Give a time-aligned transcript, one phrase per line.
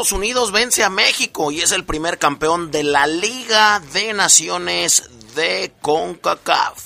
[0.00, 5.10] Estados Unidos vence a México y es el primer campeón de la Liga de Naciones
[5.34, 6.82] de CONCACAF.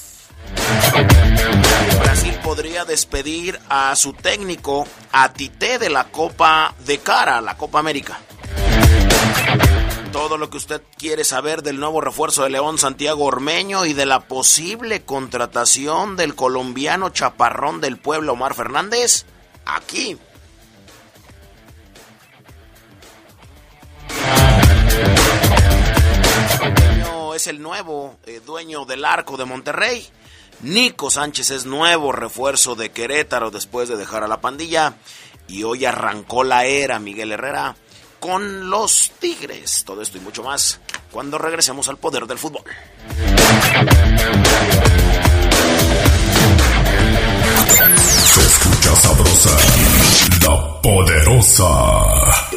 [2.01, 7.79] Brasil podría despedir a su técnico a Tite de la Copa de Cara, la Copa
[7.79, 8.19] América.
[10.11, 14.07] Todo lo que usted quiere saber del nuevo refuerzo de León Santiago Ormeño y de
[14.07, 19.25] la posible contratación del colombiano chaparrón del pueblo Omar Fernández,
[19.67, 20.19] aquí
[27.35, 30.07] es el nuevo eh, dueño del arco de Monterrey.
[30.63, 34.95] Nico Sánchez es nuevo refuerzo de Querétaro después de dejar a la pandilla.
[35.49, 37.77] Y hoy arrancó la era Miguel Herrera
[38.21, 39.85] con los Tigres.
[39.85, 42.65] Todo esto y mucho más cuando regresemos al poder del fútbol.
[48.25, 49.57] Se escucha sabrosa,
[50.43, 52.44] la poderosa.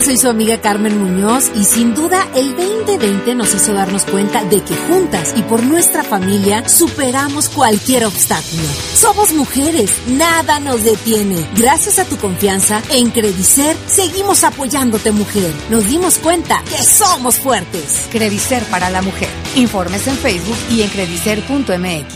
[0.00, 4.62] Soy su amiga Carmen Muñoz y sin duda el 2020 nos hizo darnos cuenta de
[4.62, 8.62] que juntas y por nuestra familia superamos cualquier obstáculo.
[8.94, 11.36] Somos mujeres, nada nos detiene.
[11.56, 15.52] Gracias a tu confianza, en Credicer seguimos apoyándote mujer.
[15.68, 18.06] Nos dimos cuenta que somos fuertes.
[18.10, 19.28] Credicer para la mujer.
[19.56, 22.14] Informes en Facebook y en credicer.mx.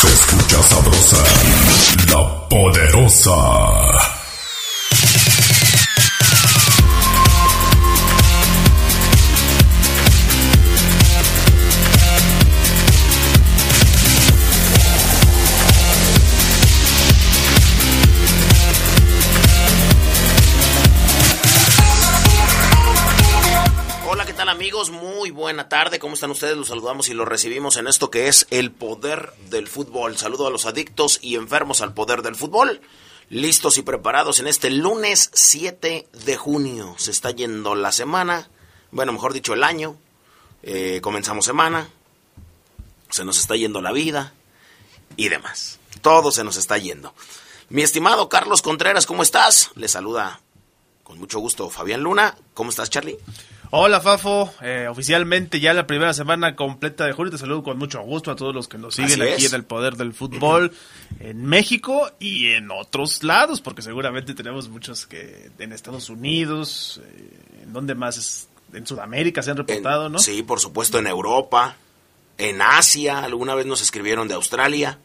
[0.00, 1.24] Se escucha sabrosa,
[2.12, 4.17] la poderosa.
[25.30, 25.98] Buena tarde.
[25.98, 26.56] ¿Cómo están ustedes?
[26.56, 30.16] Los saludamos y los recibimos en esto que es el poder del fútbol.
[30.16, 32.80] Saludo a los adictos y enfermos al poder del fútbol.
[33.28, 36.94] Listos y preparados en este lunes 7 de junio.
[36.98, 38.48] Se está yendo la semana,
[38.90, 39.96] bueno, mejor dicho, el año.
[40.62, 41.88] Eh, comenzamos semana.
[43.10, 44.32] Se nos está yendo la vida
[45.16, 45.78] y demás.
[46.00, 47.14] Todo se nos está yendo.
[47.68, 49.70] Mi estimado Carlos Contreras, ¿cómo estás?
[49.74, 50.40] Le saluda
[51.02, 52.36] con mucho gusto Fabián Luna.
[52.54, 53.18] ¿Cómo estás, Charlie?
[53.70, 58.00] Hola Fafo, eh, oficialmente ya la primera semana completa de julio, te saludo con mucho
[58.00, 60.72] gusto a todos los que nos siguen aquí en el Poder del Fútbol
[61.20, 67.40] en México y en otros lados, porque seguramente tenemos muchos que en Estados Unidos, eh,
[67.64, 70.18] en donde más en Sudamérica se han reportado, ¿no?
[70.18, 71.76] Sí, por supuesto en Europa,
[72.38, 74.98] en Asia, alguna vez nos escribieron de Australia.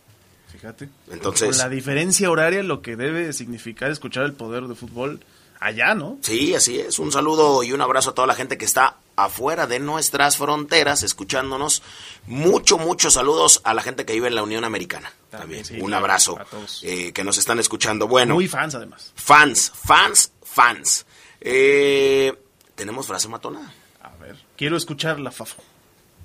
[0.54, 0.88] Fíjate.
[1.12, 5.20] Entonces, con la diferencia horaria lo que debe significar escuchar el Poder del Fútbol
[5.60, 6.20] allá, ¿no?
[6.22, 7.00] Sí, así es.
[7.00, 11.02] Un saludo y un abrazo a toda la gente que está afuera de nuestras fronteras
[11.02, 11.82] escuchándonos.
[12.28, 15.12] Mucho, muchos saludos a la gente que vive en la Unión Americana.
[15.32, 15.66] También.
[15.82, 16.38] un abrazo
[16.84, 18.08] eh, que nos están escuchando.
[18.08, 18.36] Bueno.
[18.36, 19.12] Muy fans además.
[19.16, 21.08] Fans, fans, fans.
[21.42, 22.32] Eh,
[22.76, 23.74] ¿Tenemos frase matona?
[24.02, 25.64] A ver, quiero escucharla, Fafo.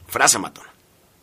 [0.07, 0.69] Frase matona.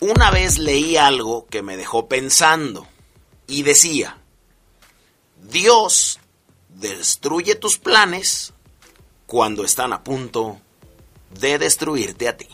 [0.00, 2.88] Una vez leí algo que me dejó pensando
[3.46, 4.18] y decía,
[5.42, 6.18] Dios
[6.68, 8.54] destruye tus planes
[9.26, 10.60] cuando están a punto
[11.38, 12.48] de destruirte a ti.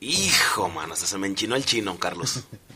[0.00, 2.40] Hijo, mano, hasta se me enchinó el chino, Carlos.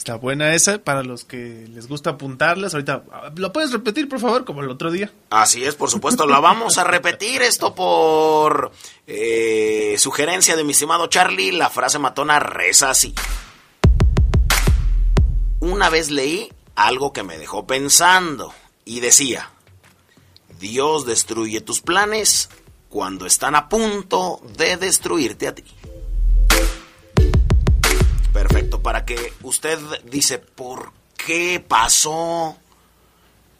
[0.00, 2.72] Está buena esa para los que les gusta apuntarlas.
[2.72, 3.04] Ahorita,
[3.36, 5.12] ¿lo puedes repetir, por favor, como el otro día?
[5.28, 7.42] Así es, por supuesto, lo vamos a repetir.
[7.42, 8.72] Esto por
[9.06, 11.52] eh, sugerencia de mi estimado Charlie.
[11.52, 13.12] La frase matona reza así.
[15.60, 18.54] Una vez leí algo que me dejó pensando
[18.86, 19.50] y decía,
[20.58, 22.48] Dios destruye tus planes
[22.88, 25.64] cuando están a punto de destruirte a ti.
[28.32, 32.56] Perfecto, para que usted dice, ¿por qué pasó?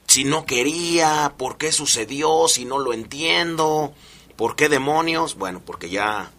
[0.07, 2.49] Si no quería, ¿por qué sucedió?
[2.49, 3.93] Si no lo entiendo,
[4.37, 5.37] ¿por qué demonios?
[5.37, 6.31] Bueno, porque ya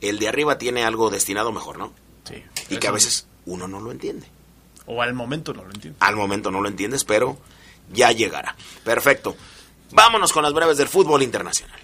[0.00, 1.92] el de arriba tiene algo destinado mejor, ¿no?
[2.24, 2.42] Sí.
[2.68, 4.26] Y que a veces uno no lo entiende.
[4.86, 5.98] O al momento no lo entiende.
[6.00, 7.38] Al momento no lo entiendes, pero
[7.92, 8.56] ya llegará.
[8.84, 9.36] Perfecto.
[9.90, 11.80] Vámonos con las breves del fútbol internacional.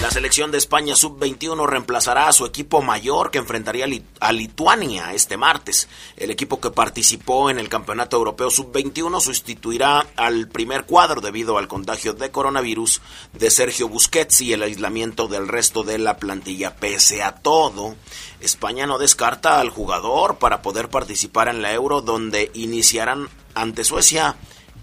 [0.00, 3.86] La selección de España sub-21 reemplazará a su equipo mayor que enfrentaría
[4.20, 5.88] a Lituania este martes.
[6.16, 11.68] El equipo que participó en el Campeonato Europeo sub-21 sustituirá al primer cuadro debido al
[11.68, 13.00] contagio de coronavirus
[13.32, 16.76] de Sergio Busquets y el aislamiento del resto de la plantilla.
[16.76, 17.94] Pese a todo,
[18.40, 24.36] España no descarta al jugador para poder participar en la Euro donde iniciarán ante Suecia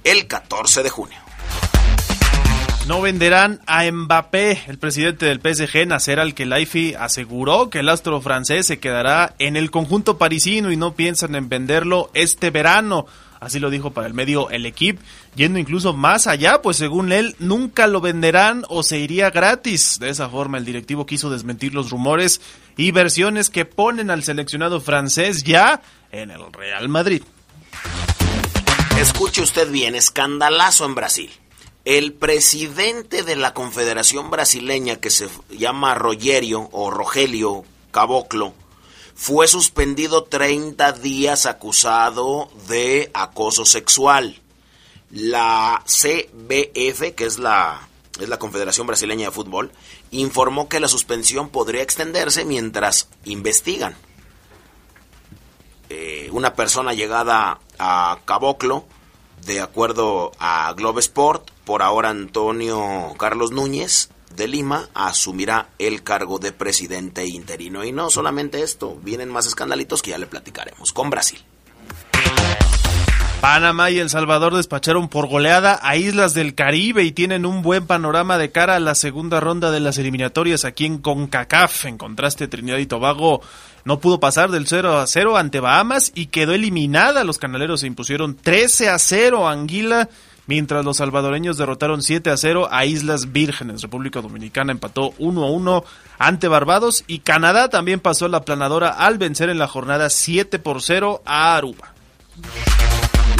[0.03, 1.20] el 14 de junio.
[2.91, 4.63] No venderán a Mbappé.
[4.67, 9.71] El presidente del PSG, Nasser Al-Khelaifi, aseguró que el astro francés se quedará en el
[9.71, 13.05] conjunto parisino y no piensan en venderlo este verano.
[13.39, 15.01] Así lo dijo para el medio El Equipo,
[15.37, 19.97] yendo incluso más allá, pues según él nunca lo venderán o se iría gratis.
[19.97, 22.41] De esa forma el directivo quiso desmentir los rumores
[22.75, 27.23] y versiones que ponen al seleccionado francés ya en el Real Madrid.
[28.99, 31.31] Escuche usted bien, escandalazo en Brasil.
[31.83, 38.53] El presidente de la Confederación Brasileña, que se llama Rogerio o Rogelio Caboclo,
[39.15, 44.39] fue suspendido 30 días acusado de acoso sexual.
[45.09, 47.87] La CBF, que es la,
[48.19, 49.71] es la Confederación Brasileña de Fútbol,
[50.11, 53.95] informó que la suspensión podría extenderse mientras investigan.
[55.89, 58.85] Eh, una persona llegada a Caboclo,
[59.45, 66.39] de acuerdo a Globe Sport, por ahora Antonio Carlos Núñez de Lima asumirá el cargo
[66.39, 67.83] de presidente interino.
[67.83, 71.43] Y no solamente esto, vienen más escandalitos que ya le platicaremos con Brasil.
[73.41, 77.87] Panamá y El Salvador despacharon por goleada a Islas del Caribe y tienen un buen
[77.87, 81.85] panorama de cara a la segunda ronda de las eliminatorias aquí en CONCACAF.
[81.85, 83.41] En contraste, Trinidad y Tobago
[83.83, 87.23] no pudo pasar del 0 a 0 ante Bahamas y quedó eliminada.
[87.23, 90.07] Los canaleros se impusieron 13 a 0 a Anguila
[90.45, 93.81] mientras los salvadoreños derrotaron 7 a 0 a Islas Vírgenes.
[93.81, 95.83] República Dominicana empató 1 a 1
[96.19, 100.83] ante Barbados y Canadá también pasó la planadora al vencer en la jornada 7 por
[100.83, 101.95] 0 a Aruba.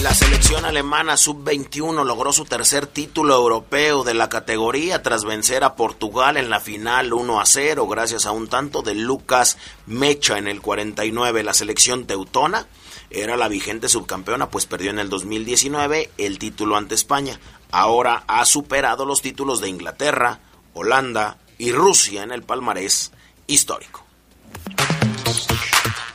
[0.02, 5.76] La selección alemana sub-21 logró su tercer título europeo de la categoría tras vencer a
[5.76, 10.48] Portugal en la final 1 a 0 gracias a un tanto de Lucas Mecha en
[10.48, 11.44] el 49.
[11.44, 12.66] La selección teutona
[13.12, 17.40] era la vigente subcampeona, pues perdió en el 2019 el título ante España.
[17.70, 20.40] Ahora ha superado los títulos de Inglaterra,
[20.74, 23.12] Holanda y Rusia en el palmarés
[23.46, 24.04] histórico.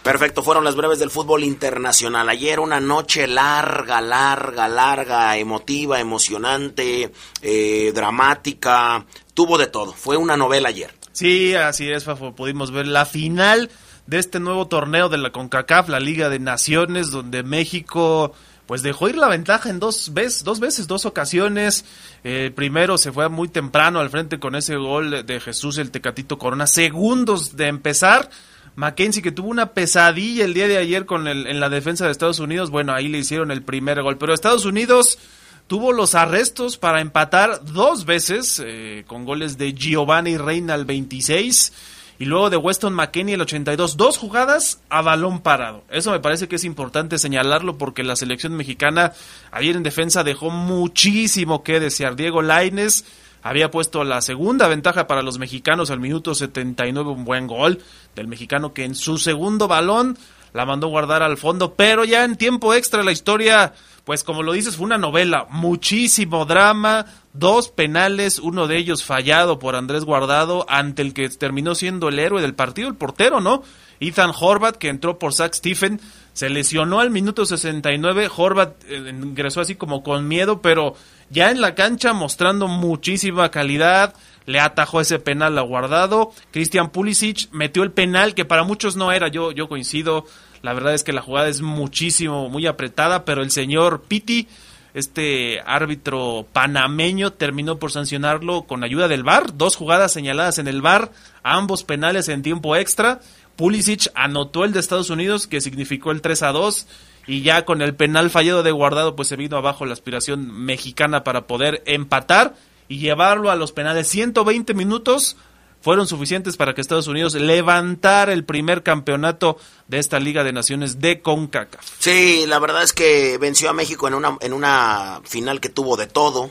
[0.07, 2.29] Perfecto, fueron las breves del fútbol internacional.
[2.29, 7.11] Ayer una noche larga, larga, larga, emotiva, emocionante,
[7.43, 9.93] eh, dramática, tuvo de todo.
[9.93, 10.95] Fue una novela ayer.
[11.11, 12.37] Sí, así es, Fafo.
[12.37, 13.69] Pudimos ver la final
[14.07, 18.33] de este nuevo torneo de la CONCACAF, la Liga de Naciones, donde México
[18.67, 21.85] pues dejó ir la ventaja en dos veces, dos veces, dos ocasiones.
[22.23, 26.39] Eh, primero se fue muy temprano al frente con ese gol de Jesús el Tecatito
[26.39, 26.69] Corona.
[26.69, 28.31] Segundos de empezar,
[28.77, 32.13] Mackenzie que tuvo una pesadilla el día de ayer con el, en la defensa de
[32.13, 32.71] Estados Unidos.
[32.71, 35.19] Bueno, ahí le hicieron el primer gol, pero Estados Unidos
[35.67, 41.73] tuvo los arrestos para empatar dos veces eh, con goles de Giovanni Reina al 26
[42.19, 43.97] y luego de Weston McKenney el 82.
[43.97, 45.83] Dos jugadas a balón parado.
[45.91, 49.13] Eso me parece que es importante señalarlo porque la selección mexicana
[49.51, 52.17] ayer en defensa dejó muchísimo que desear.
[52.17, 53.05] Diego Laines
[53.49, 57.81] había puesto la segunda ventaja para los mexicanos al minuto 79, un buen gol
[58.17, 60.19] del mexicano que en su segundo balón
[60.53, 63.73] la mandó guardar al fondo, pero ya en tiempo extra la historia,
[64.05, 69.61] pues como lo dices, fue una novela, muchísimo drama, dos penales, uno de ellos fallado
[69.61, 73.63] por Andrés Guardado, ante el que terminó siendo el héroe del partido, el portero, ¿no?
[74.01, 76.01] Ethan Horvat, que entró por Zach Stephen,
[76.33, 80.95] se lesionó al minuto 69, Horvat eh, ingresó así como con miedo, pero
[81.31, 84.15] ya en la cancha mostrando muchísima calidad,
[84.47, 86.33] le atajó ese penal a Guardado.
[86.53, 90.25] Christian Pulisic metió el penal que para muchos no era, yo, yo coincido.
[90.63, 94.49] La verdad es que la jugada es muchísimo, muy apretada, pero el señor Piti,
[94.95, 99.57] este árbitro panameño, terminó por sancionarlo con ayuda del VAR.
[99.57, 101.13] Dos jugadas señaladas en el VAR,
[101.43, 103.21] ambos penales en tiempo extra.
[103.57, 106.87] Pulisic anotó el de Estados Unidos, que significó el 3 a 2
[107.27, 111.25] y ya con el penal fallado de guardado pues se vino abajo la aspiración mexicana
[111.25, 112.55] para poder empatar
[112.89, 115.37] y llevarlo a los penales 120 minutos
[115.81, 121.01] fueron suficientes para que Estados Unidos levantara el primer campeonato de esta Liga de Naciones
[121.01, 121.85] de CONCACAF.
[122.01, 125.97] Sí, la verdad es que venció a México en una, en una final que tuvo
[125.97, 126.51] de todo.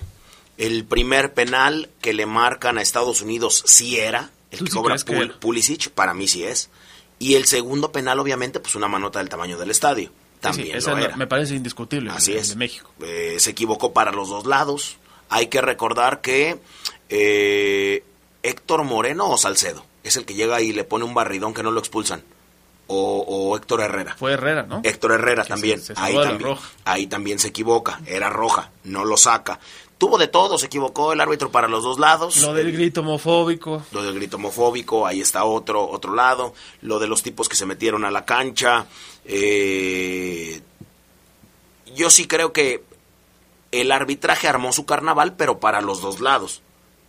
[0.58, 4.96] El primer penal que le marcan a Estados Unidos sí era, el que cobra
[5.42, 6.70] Pulisic, para mí sí es.
[7.20, 10.12] Y el segundo penal, obviamente, pues una manota del tamaño del estadio.
[10.42, 10.78] También
[11.18, 12.12] Me parece indiscutible.
[12.12, 12.50] Así es.
[12.50, 12.92] De México.
[13.02, 14.98] Eh, se equivocó para los dos lados.
[15.30, 16.60] Hay que recordar que
[17.10, 18.04] eh,
[18.44, 21.72] Héctor Moreno o Salcedo es el que llega y le pone un barridón que no
[21.72, 22.24] lo expulsan.
[22.88, 24.16] O, Héctor Herrera.
[24.16, 24.82] Fue Herrera, ¿no?
[24.84, 25.82] Héctor Herrera también.
[25.96, 28.00] ahí, también ahí también se equivoca.
[28.06, 29.60] Era roja, no lo saca.
[29.98, 32.38] Tuvo de todo, se equivocó el árbitro para los dos lados.
[32.38, 33.84] Lo del grito homofóbico.
[33.92, 36.54] Lo del grito homofóbico, ahí está otro, otro lado.
[36.82, 38.88] Lo de los tipos que se metieron a la cancha.
[39.24, 40.62] Eh,
[41.96, 42.84] yo sí creo que
[43.72, 46.62] el arbitraje armó su carnaval, pero para los dos lados.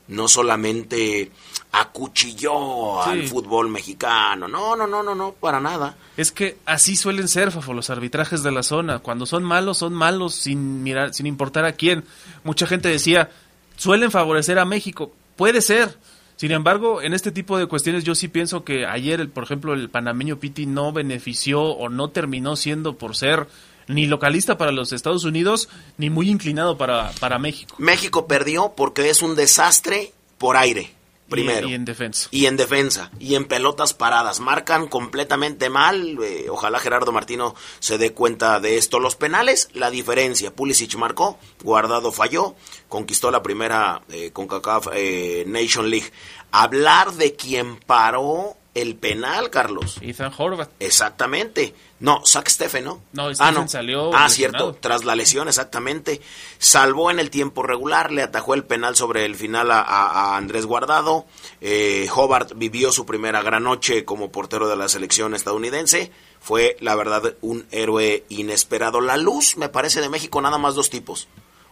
[0.08, 1.30] No solamente
[1.72, 4.48] acuchilló al fútbol mexicano.
[4.48, 5.96] No, no, no, no, no, para nada.
[6.16, 9.00] Es que así suelen ser, Fafo, los arbitrajes de la zona.
[9.00, 12.04] Cuando son malos, son malos sin mirar, sin importar a quién.
[12.44, 13.30] Mucha gente decía,
[13.76, 15.12] suelen favorecer a México.
[15.36, 15.98] Puede ser.
[16.36, 19.88] Sin embargo, en este tipo de cuestiones yo sí pienso que ayer, por ejemplo, el
[19.88, 23.48] panameño Piti no benefició o no terminó siendo por ser
[23.88, 27.74] ni localista para los Estados Unidos, ni muy inclinado para, para México.
[27.78, 30.96] México perdió porque es un desastre por aire
[31.28, 31.68] primero.
[31.68, 32.28] Y, en defensa.
[32.30, 33.10] Y en defensa.
[33.18, 34.40] Y en pelotas paradas.
[34.40, 36.18] Marcan completamente mal.
[36.22, 39.00] Eh, ojalá Gerardo Martino se dé cuenta de esto.
[39.00, 40.54] Los penales, la diferencia.
[40.54, 42.54] Pulisic marcó, Guardado falló,
[42.88, 46.10] conquistó la primera eh, con CACAF eh, Nation League.
[46.52, 49.96] Hablar de quien paró el penal, Carlos.
[50.02, 50.68] Ethan Horvath.
[50.80, 51.74] Exactamente.
[51.98, 53.00] No, Zach Steffen, ¿no?
[53.14, 53.66] No, ah, no.
[53.66, 54.14] salió.
[54.14, 56.20] Ah, cierto, tras la lesión, exactamente.
[56.58, 61.24] Salvó en el tiempo regular, le atajó el penal sobre el final a, Andrés Guardado.
[61.62, 66.12] Eh, Hobart vivió su primera gran noche como portero de la selección estadounidense.
[66.38, 69.00] Fue, la verdad, un héroe inesperado.
[69.00, 71.28] La luz, me parece, de México, nada más dos tipos.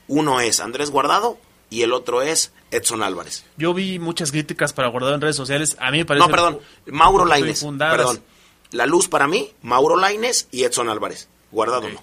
[0.08, 1.36] Uno es Andrés Guardado
[1.74, 3.44] y el otro es Edson Álvarez.
[3.56, 5.76] Yo vi muchas críticas para Guardado en redes sociales.
[5.80, 6.24] A mí me parece.
[6.24, 7.66] No, perdón, Mauro Laines.
[7.76, 8.22] Perdón.
[8.70, 11.28] La luz para mí, Mauro Laines y Edson Álvarez.
[11.50, 12.00] Guardado no.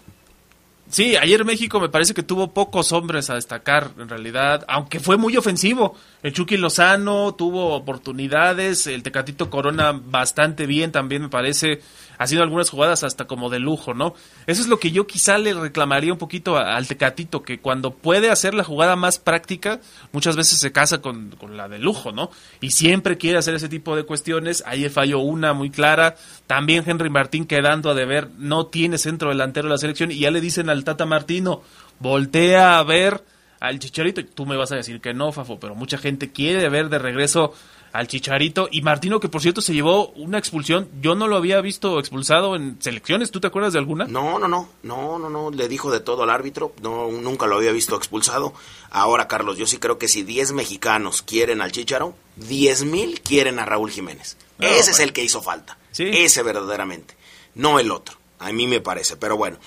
[0.89, 5.15] Sí, ayer México me parece que tuvo pocos hombres a destacar, en realidad, aunque fue
[5.15, 5.95] muy ofensivo.
[6.21, 11.81] El Chucky Lozano tuvo oportunidades, el Tecatito Corona bastante bien también me parece
[12.21, 14.13] haciendo algunas jugadas hasta como de lujo, ¿no?
[14.45, 18.29] Eso es lo que yo quizá le reclamaría un poquito al Tecatito, que cuando puede
[18.29, 19.79] hacer la jugada más práctica,
[20.11, 22.29] muchas veces se casa con, la de lujo, ¿no?
[22.59, 24.63] Y siempre quiere hacer ese tipo de cuestiones.
[24.67, 26.15] Ahí falló una muy clara.
[26.45, 30.29] También Henry Martín quedando a deber, no tiene centro delantero de la selección y ya
[30.29, 31.63] le dicen al Tata Martino,
[31.99, 33.23] voltea a ver
[33.59, 34.23] al Chicharito.
[34.25, 37.55] Tú me vas a decir que no, Fafo, pero mucha gente quiere ver de regreso
[37.93, 40.89] al Chicharito y Martino que por cierto se llevó una expulsión.
[41.01, 43.31] Yo no lo había visto expulsado en selecciones.
[43.31, 44.05] ¿Tú te acuerdas de alguna?
[44.05, 45.51] No, no, no, no, no, no.
[45.51, 46.73] Le dijo de todo al árbitro.
[46.81, 48.53] No, nunca lo había visto expulsado.
[48.89, 53.59] Ahora, Carlos, yo sí creo que si 10 mexicanos quieren al Chicharo, 10 mil quieren
[53.59, 54.37] a Raúl Jiménez.
[54.59, 55.77] Ese es el que hizo falta.
[55.97, 57.15] Ese verdaderamente.
[57.55, 58.17] No el otro.
[58.39, 59.17] A mí me parece.
[59.17, 59.57] Pero bueno,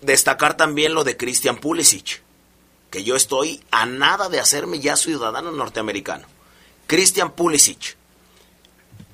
[0.00, 2.22] destacar también lo de Christian Pulisic.
[2.90, 6.26] Que yo estoy a nada de hacerme ya ciudadano norteamericano.
[6.86, 7.96] Christian Pulisic.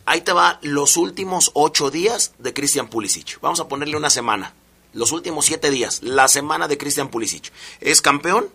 [0.06, 3.38] Ahí te va los últimos ocho días de Christian Pulisic.
[3.40, 4.54] Vamos a ponerle una semana.
[4.94, 6.02] Los últimos siete días.
[6.02, 7.52] La semana de Christian Pulisic.
[7.80, 8.48] Es campeón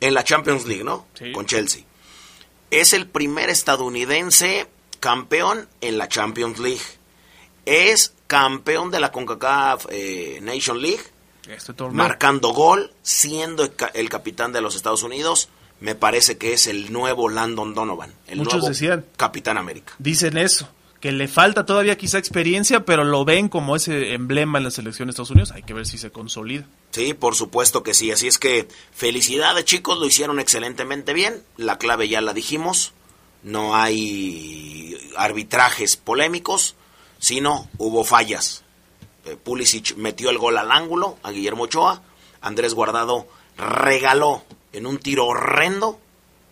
[0.00, 1.06] en la Champions League, ¿no?
[1.34, 1.82] Con Chelsea.
[2.70, 4.68] Es el primer estadounidense
[5.00, 6.82] campeón en la Champions League.
[7.66, 11.02] Es campeón de la CONCACAF eh, Nation League.
[11.48, 15.48] Este marcando gol, siendo el capitán de los Estados Unidos
[15.82, 19.94] me parece que es el nuevo Landon Donovan, el Muchos nuevo decían, Capitán América.
[19.98, 20.68] Dicen eso,
[21.00, 25.08] que le falta todavía quizá experiencia, pero lo ven como ese emblema en la selección
[25.08, 25.50] de Estados Unidos.
[25.50, 26.68] Hay que ver si se consolida.
[26.92, 28.12] Sí, por supuesto que sí.
[28.12, 31.42] Así es que felicidades chicos, lo hicieron excelentemente bien.
[31.56, 32.92] La clave ya la dijimos.
[33.42, 36.76] No hay arbitrajes polémicos,
[37.18, 38.62] sino hubo fallas.
[39.24, 42.02] Eh, Pulisic metió el gol al ángulo a Guillermo Ochoa.
[42.40, 46.00] Andrés Guardado regaló en un tiro horrendo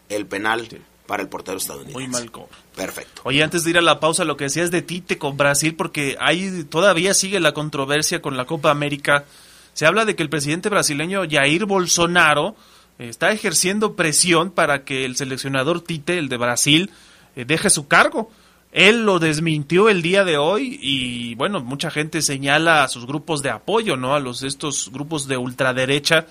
[0.08, 0.68] el penal
[1.06, 1.98] para el portero estadounidense.
[1.98, 2.50] Muy mal cobro.
[2.76, 3.22] Perfecto.
[3.24, 6.16] Oye, antes de ir a la pausa, lo que decías de Tite con Brasil, porque
[6.20, 9.24] ahí todavía sigue la controversia con la Copa América.
[9.72, 12.54] Se habla de que el presidente brasileño Jair Bolsonaro
[12.98, 16.90] está ejerciendo presión para que el seleccionador Tite, el de Brasil,
[17.34, 18.30] eh, deje su cargo.
[18.72, 23.42] Él lo desmintió el día de hoy y bueno, mucha gente señala a sus grupos
[23.42, 24.14] de apoyo, ¿no?
[24.14, 26.26] A los estos grupos de ultraderecha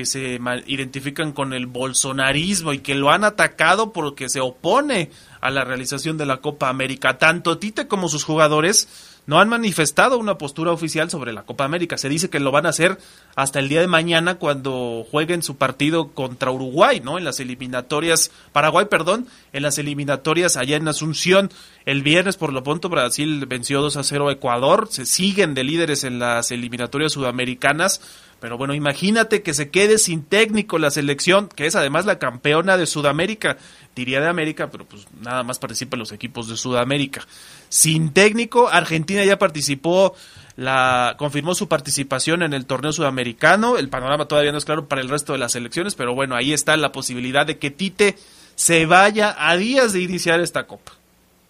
[0.00, 5.10] que se identifican con el bolsonarismo y que lo han atacado porque se opone
[5.42, 7.18] a la realización de la Copa América.
[7.18, 8.88] Tanto Tite como sus jugadores
[9.26, 11.98] no han manifestado una postura oficial sobre la Copa América.
[11.98, 12.98] Se dice que lo van a hacer
[13.36, 17.18] hasta el día de mañana cuando jueguen su partido contra Uruguay, ¿no?
[17.18, 21.50] En las eliminatorias, Paraguay, perdón, en las eliminatorias allá en Asunción.
[21.84, 24.88] El viernes, por lo pronto, Brasil venció 2 a 0 a Ecuador.
[24.90, 28.00] Se siguen de líderes en las eliminatorias sudamericanas
[28.40, 32.78] pero bueno, imagínate que se quede sin técnico la selección, que es además la campeona
[32.78, 33.58] de Sudamérica.
[33.94, 37.26] Diría de América, pero pues nada más participan los equipos de Sudamérica.
[37.68, 40.14] Sin técnico, Argentina ya participó,
[40.56, 43.76] la confirmó su participación en el torneo sudamericano.
[43.76, 46.54] El panorama todavía no es claro para el resto de las selecciones, pero bueno, ahí
[46.54, 48.16] está la posibilidad de que Tite
[48.54, 50.92] se vaya a días de iniciar esta copa.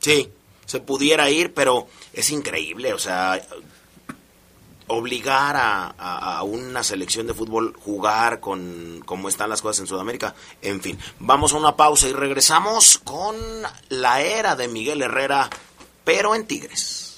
[0.00, 0.28] Sí,
[0.66, 3.40] se pudiera ir, pero es increíble, o sea,
[4.90, 10.34] obligar a, una selección de fútbol jugar con cómo están las cosas en Sudamérica.
[10.62, 13.36] En fin, vamos a una pausa y regresamos con
[13.88, 15.48] la era de Miguel Herrera,
[16.04, 17.09] pero en Tigres.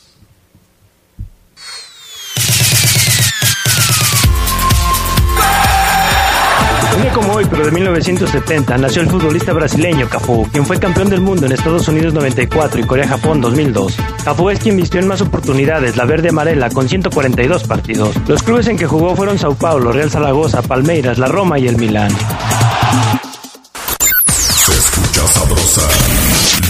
[6.95, 11.09] Un día como hoy, pero de 1970, nació el futbolista brasileño Cafu, quien fue campeón
[11.09, 13.97] del mundo en Estados Unidos 94 y Corea-Japón 2002.
[14.25, 18.15] Cafu es quien vistió en más oportunidades la verde-amarela con 142 partidos.
[18.29, 21.79] Los clubes en que jugó fueron Sao Paulo, Real Zaragoza, Palmeiras, la Roma y el
[21.79, 22.13] Milán.
[24.29, 25.89] Se escucha sabrosa,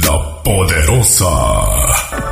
[0.07, 2.32] la poderosa.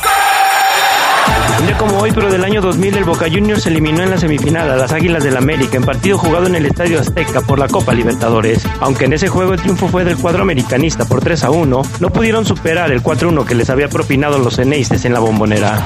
[1.61, 4.71] Un día como hoy, pero del año 2000, el Boca Juniors eliminó en la semifinal
[4.71, 7.93] a las Águilas del América en partido jugado en el Estadio Azteca por la Copa
[7.93, 8.65] Libertadores.
[8.79, 12.09] Aunque en ese juego el triunfo fue del cuadro americanista por 3 a 1, no
[12.09, 15.85] pudieron superar el 4-1 que les había propinado los Eneistes en la bombonera.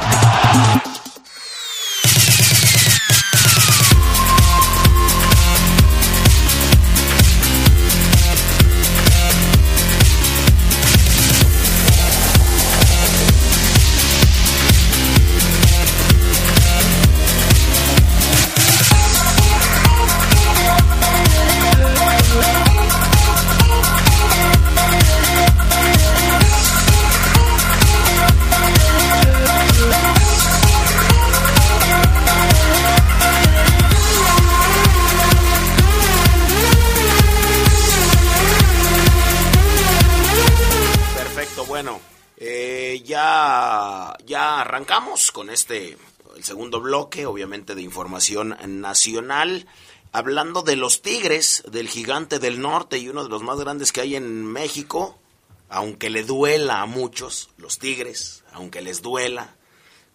[45.36, 45.98] Con este,
[46.38, 49.68] el segundo bloque, obviamente de información nacional,
[50.14, 54.00] hablando de los Tigres, del gigante del norte y uno de los más grandes que
[54.00, 55.20] hay en México,
[55.68, 59.58] aunque le duela a muchos, los Tigres, aunque les duela,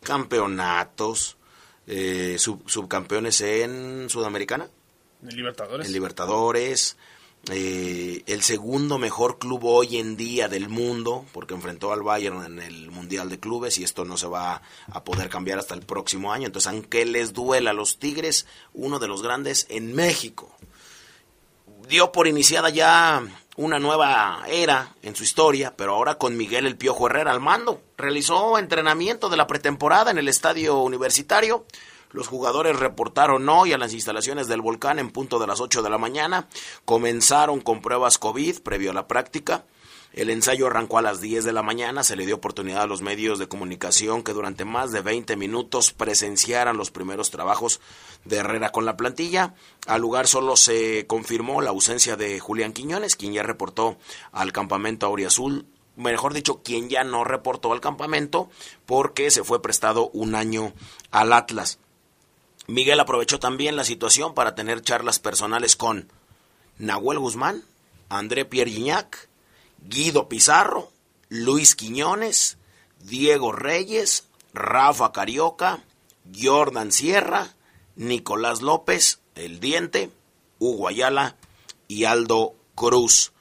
[0.03, 1.37] campeonatos,
[1.87, 4.71] eh, subcampeones en Sudamericana.
[5.23, 5.87] En Libertadores.
[5.87, 6.97] En Libertadores.
[7.49, 12.59] Eh, el segundo mejor club hoy en día del mundo, porque enfrentó al Bayern en
[12.61, 14.61] el Mundial de Clubes y esto no se va
[14.93, 16.47] a poder cambiar hasta el próximo año.
[16.47, 20.55] Entonces, aunque les duela a los Tigres, uno de los grandes en México.
[21.89, 23.23] Dio por iniciada ya
[23.57, 27.83] una nueva era en su historia, pero ahora con Miguel El Piojo Herrera al mando.
[27.97, 31.65] Realizó entrenamiento de la pretemporada en el estadio universitario
[32.11, 35.91] los jugadores reportaron hoy a las instalaciones del volcán en punto de las 8 de
[35.91, 36.49] la mañana.
[36.85, 39.65] Comenzaron con pruebas COVID previo a la práctica.
[40.13, 43.01] El ensayo arrancó a las 10 de la mañana, se le dio oportunidad a los
[43.01, 47.81] medios de comunicación que durante más de 20 minutos presenciaran los primeros trabajos
[48.25, 49.55] de Herrera con la plantilla.
[49.87, 53.99] Al lugar solo se confirmó la ausencia de Julián Quiñones, quien ya reportó
[54.33, 58.51] al campamento Auriazul, mejor dicho, quien ya no reportó al campamento
[58.87, 60.73] porque se fue prestado un año
[61.13, 61.79] al Atlas.
[62.71, 66.09] Miguel aprovechó también la situación para tener charlas personales con
[66.79, 67.65] Nahuel Guzmán,
[68.09, 69.29] André Pierre Gignac,
[69.89, 70.93] Guido Pizarro,
[71.29, 72.59] Luis Quiñones,
[73.01, 75.83] Diego Reyes, Rafa Carioca,
[76.33, 77.57] Jordan Sierra,
[77.97, 80.13] Nicolás López, El Diente,
[80.61, 81.35] Hugo Ayala
[81.89, 83.33] y Aldo Cruz.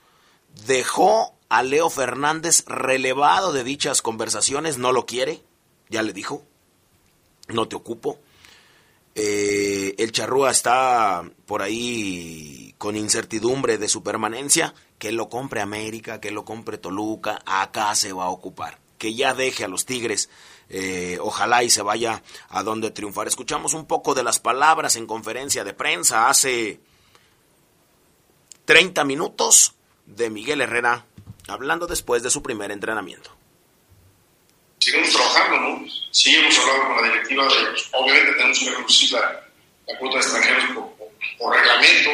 [0.65, 5.43] Dejó a Leo Fernández relevado de dichas conversaciones, no lo quiere,
[5.87, 6.41] ya le dijo,
[7.47, 8.17] no te ocupo.
[9.21, 16.21] Eh, el Charrúa está por ahí con incertidumbre de su permanencia, que lo compre América,
[16.21, 18.79] que lo compre Toluca, acá se va a ocupar.
[18.97, 20.29] Que ya deje a los Tigres,
[20.69, 23.27] eh, ojalá y se vaya a donde triunfar.
[23.27, 26.79] Escuchamos un poco de las palabras en conferencia de prensa hace
[28.63, 29.73] 30 minutos
[30.05, 31.07] de Miguel Herrera,
[31.49, 33.38] hablando después de su primer entrenamiento
[34.79, 35.85] seguimos trabajando, ¿no?
[36.11, 39.45] Sí hemos hablado con la directiva de, obviamente tenemos que reducir la,
[39.99, 40.63] cuota de extranjeros
[41.37, 42.09] por, reglamento,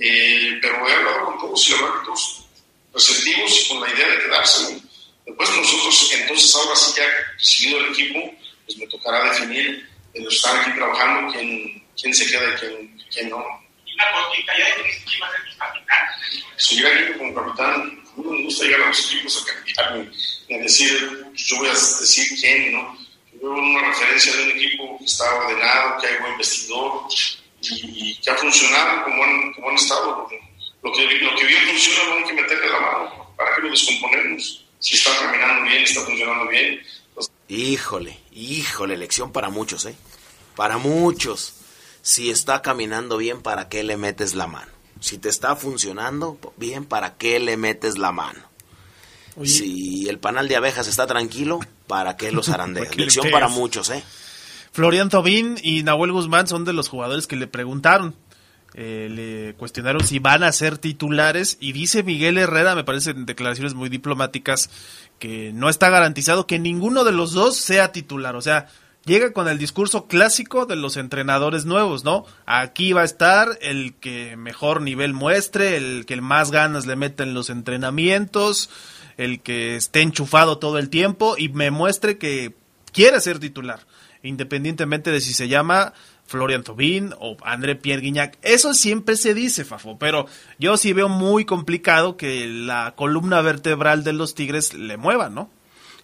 [0.00, 1.72] eh, pero he hablado con todos y
[2.04, 2.44] todos
[2.92, 4.80] receptivos con la idea de quedarse.
[5.26, 7.04] Después nosotros, entonces ahora sí ya
[7.38, 8.34] recibido el equipo,
[8.66, 12.58] pues me tocará definir de los que están aquí trabajando quién, quién se queda y
[12.58, 13.44] quién, quién no.
[14.00, 15.98] Una cortita, ya dijiste que iba a ser mi capitán.
[16.56, 20.12] Si hubiera equipo como capitán, no me gusta llegar a los equipos a capitán
[20.48, 22.98] en decir, yo voy a decir quién, ¿no?
[23.34, 27.02] Yo veo una referencia de un equipo que está ordenado, que hay buen vestidor
[27.60, 30.28] y, que ha funcionado como han, como han estado.
[30.82, 33.34] Lo que, lo que bien funciona no hay que meterle la mano.
[33.36, 34.66] ¿Para que lo descomponemos?
[34.78, 36.82] Si está caminando bien, está funcionando bien.
[37.48, 39.94] Híjole, híjole, lección para muchos, ¿eh?
[40.56, 41.59] Para muchos.
[42.02, 44.70] Si está caminando bien, ¿para qué le metes la mano?
[45.00, 48.40] Si te está funcionando bien, ¿para qué le metes la mano?
[49.44, 52.96] Si el panal de abejas está tranquilo, ¿para qué los arandeas?
[52.96, 54.02] Lección para muchos, ¿eh?
[54.72, 58.14] Florian Tobin y Nahuel Guzmán son de los jugadores que le preguntaron.
[58.74, 63.74] Eh, le cuestionaron si van a ser titulares y dice Miguel Herrera, me parecen declaraciones
[63.74, 64.70] muy diplomáticas,
[65.18, 68.36] que no está garantizado que ninguno de los dos sea titular.
[68.36, 68.68] O sea,
[69.04, 72.24] llega con el discurso clásico de los entrenadores nuevos, ¿no?
[72.46, 77.22] Aquí va a estar el que mejor nivel muestre, el que más ganas le meta
[77.22, 78.70] en los entrenamientos,
[79.16, 82.54] el que esté enchufado todo el tiempo y me muestre que
[82.92, 83.86] quiere ser titular,
[84.22, 85.92] independientemente de si se llama
[86.26, 88.38] Florian Tobin o André Pierre Guignac.
[88.42, 90.26] Eso siempre se dice, Fafo, pero
[90.58, 95.50] yo sí veo muy complicado que la columna vertebral de los Tigres le mueva, ¿no?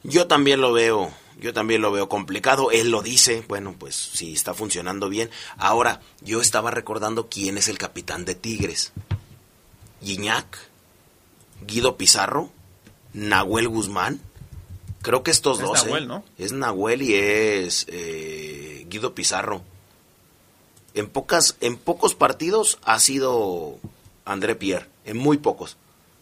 [0.02, 2.70] Yo también lo veo, yo también lo veo complicado.
[2.70, 5.30] Él lo dice, bueno, pues sí está funcionando bien.
[5.56, 8.92] Ahora, yo estaba recordando quién es el capitán de Tigres.
[10.00, 10.58] Guiñac,
[11.66, 12.50] Guido Pizarro,
[13.12, 14.20] Nahuel Guzmán.
[15.02, 15.84] Creo que estos dos.
[15.84, 16.06] Nahuel, ¿eh?
[16.06, 16.24] ¿no?
[16.38, 19.62] Es Nahuel y es eh, Guido Pizarro.
[20.94, 23.78] En, pocas, en pocos partidos ha sido
[24.24, 25.76] André Pierre, en muy pocos.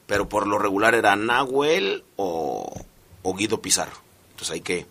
[0.06, 2.84] Pero por lo regular era Nahuel o,
[3.22, 3.96] o Guido Pizarro.
[4.32, 4.86] Entonces hay que,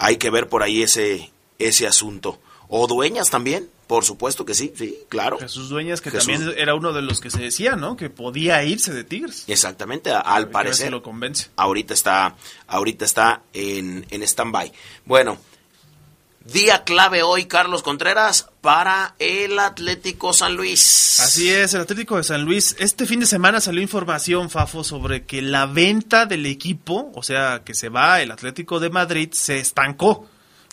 [0.00, 2.40] hay que ver por ahí ese, ese asunto.
[2.68, 5.38] O Dueñas también, por supuesto que sí, sí, claro.
[5.38, 7.96] Jesús Dueñas, que también era uno de los que se decía, ¿no?
[7.96, 9.44] Que podía irse de Tigres.
[9.46, 10.90] Exactamente, al parecer.
[10.90, 11.48] lo convence.
[11.56, 12.36] Ahorita está,
[12.66, 14.72] ahorita está en, en stand-by.
[15.04, 15.38] Bueno,
[16.44, 21.20] día clave hoy, Carlos Contreras, para el Atlético San Luis.
[21.20, 22.76] Así es, el Atlético de San Luis.
[22.78, 27.62] Este fin de semana salió información, Fafo, sobre que la venta del equipo, o sea,
[27.64, 30.26] que se va el Atlético de Madrid, se estancó.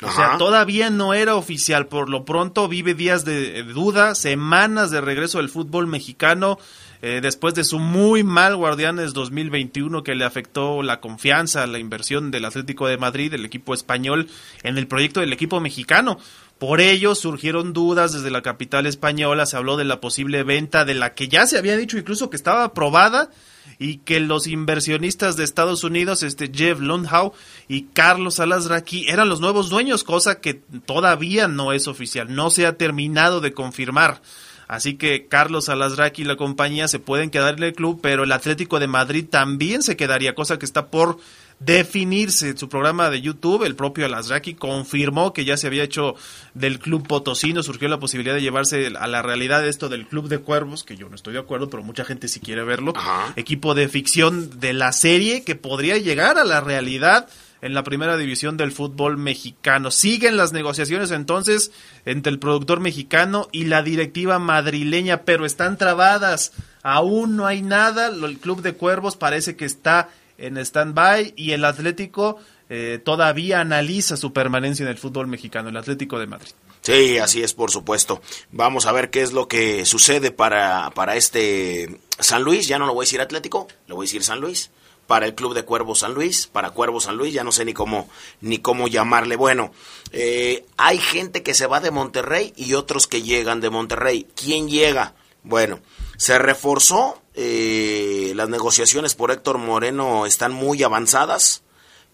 [0.03, 1.88] O sea, todavía no era oficial.
[1.88, 6.60] Por lo pronto vive días de, duda, semanas de regreso del fútbol mexicano.
[7.01, 12.31] Eh, después de su muy mal Guardianes 2021 que le afectó la confianza, la inversión
[12.31, 14.27] del Atlético de Madrid, el equipo español,
[14.63, 16.17] en el proyecto del equipo mexicano.
[16.57, 20.95] Por ello surgieron dudas desde la capital española, se habló de la posible venta de
[20.95, 23.29] la que ya se había dicho incluso que estaba aprobada
[23.77, 27.33] y que los inversionistas de Estados Unidos, este Jeff Lundhau
[27.67, 32.65] y Carlos Alasraqui eran los nuevos dueños, cosa que todavía no es oficial, no se
[32.65, 34.21] ha terminado de confirmar.
[34.67, 38.32] Así que Carlos Alasraqui y la compañía se pueden quedar en el club, pero el
[38.32, 41.17] Atlético de Madrid también se quedaría, cosa que está por
[41.60, 42.49] definirse.
[42.49, 46.15] En su programa de YouTube, el propio Alasraqui confirmó que ya se había hecho
[46.53, 50.39] del Club Potosino, surgió la posibilidad de llevarse a la realidad esto del Club de
[50.39, 52.93] Cuervos, que yo no estoy de acuerdo, pero mucha gente sí quiere verlo.
[53.36, 57.27] Equipo de ficción de la serie que podría llegar a la realidad
[57.62, 59.91] en la primera división del fútbol mexicano.
[59.91, 61.72] Siguen las negociaciones entonces
[62.06, 66.54] entre el productor mexicano y la directiva madrileña, pero están trabadas.
[66.84, 68.08] Aún no hay nada.
[68.08, 72.38] El Club de Cuervos parece que está en stand-by y el Atlético
[72.70, 76.52] eh, todavía analiza su permanencia en el fútbol mexicano, el Atlético de Madrid.
[76.82, 78.22] Sí, así es, por supuesto.
[78.52, 82.67] Vamos a ver qué es lo que sucede para, para este San Luis.
[82.67, 84.72] Ya no lo voy a decir Atlético, lo voy a decir San Luis.
[85.08, 87.74] Para el Club de Cuervos San Luis, para Cuervos San Luis, ya no sé ni
[87.74, 88.10] cómo,
[88.41, 89.38] ni cómo llamarle.
[89.38, 89.72] Bueno,
[90.12, 94.28] eh, hay gente que se va de Monterrey y otros que llegan de Monterrey.
[94.36, 95.13] ¿Quién llega?
[95.43, 95.80] Bueno,
[96.17, 101.63] se reforzó, eh, las negociaciones por Héctor Moreno están muy avanzadas,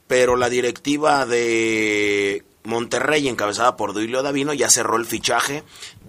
[0.07, 5.63] pero la directiva de Monterrey, encabezada por Duilio Davino, ya cerró el fichaje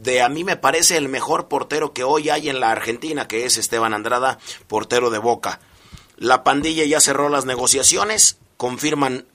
[0.04, 3.46] de a mí me parece el mejor portero que hoy hay en la Argentina, que
[3.46, 5.60] es Esteban Andrada, portero de Boca.
[6.16, 9.26] La pandilla ya cerró las negociaciones, confirman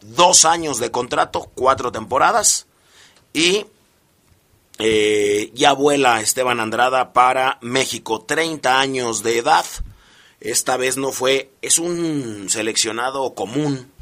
[0.00, 2.66] dos años de contrato, cuatro temporadas,
[3.32, 3.66] y
[4.78, 9.64] eh, ya vuela Esteban Andrada para México, 30 años de edad.
[10.40, 13.92] Esta vez no fue, es un seleccionado común,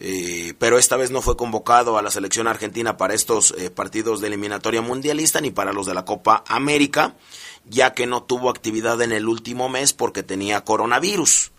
[0.00, 4.20] eh, pero esta vez no fue convocado a la selección argentina para estos eh, partidos
[4.20, 7.14] de eliminatoria mundialista ni para los de la Copa América,
[7.68, 11.52] ya que no tuvo actividad en el último mes porque tenía coronavirus.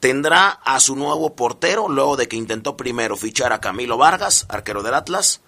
[0.00, 4.82] Tendrá a su nuevo portero luego de que intentó primero fichar a Camilo Vargas, arquero
[4.82, 5.40] del Atlas.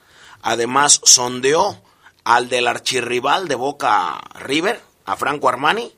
[0.42, 1.80] Además sondeó
[2.22, 5.92] al del archirrival de Boca River, a Franco Armani.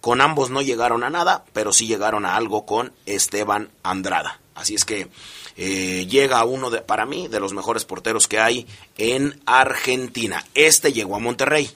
[0.00, 4.38] Con ambos no llegaron a nada, pero sí llegaron a algo con Esteban Andrada.
[4.54, 5.08] Así es que
[5.56, 8.66] eh, llega uno de, para mí de los mejores porteros que hay
[8.98, 10.44] en Argentina.
[10.54, 11.70] Este llegó a Monterrey.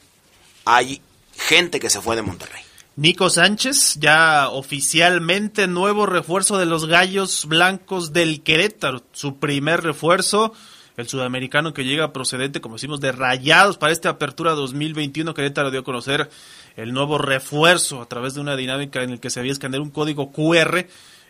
[0.65, 1.03] Hay
[1.39, 2.63] gente que se fue de Monterrey.
[2.97, 10.53] Nico Sánchez, ya oficialmente nuevo refuerzo de los Gallos Blancos del Querétaro, su primer refuerzo
[10.99, 15.33] el sudamericano que llega procedente, como decimos, de Rayados para esta apertura 2021.
[15.33, 16.29] Querétaro dio a conocer
[16.77, 19.91] el nuevo refuerzo a través de una dinámica en el que se había escanear un
[19.91, 20.87] código QR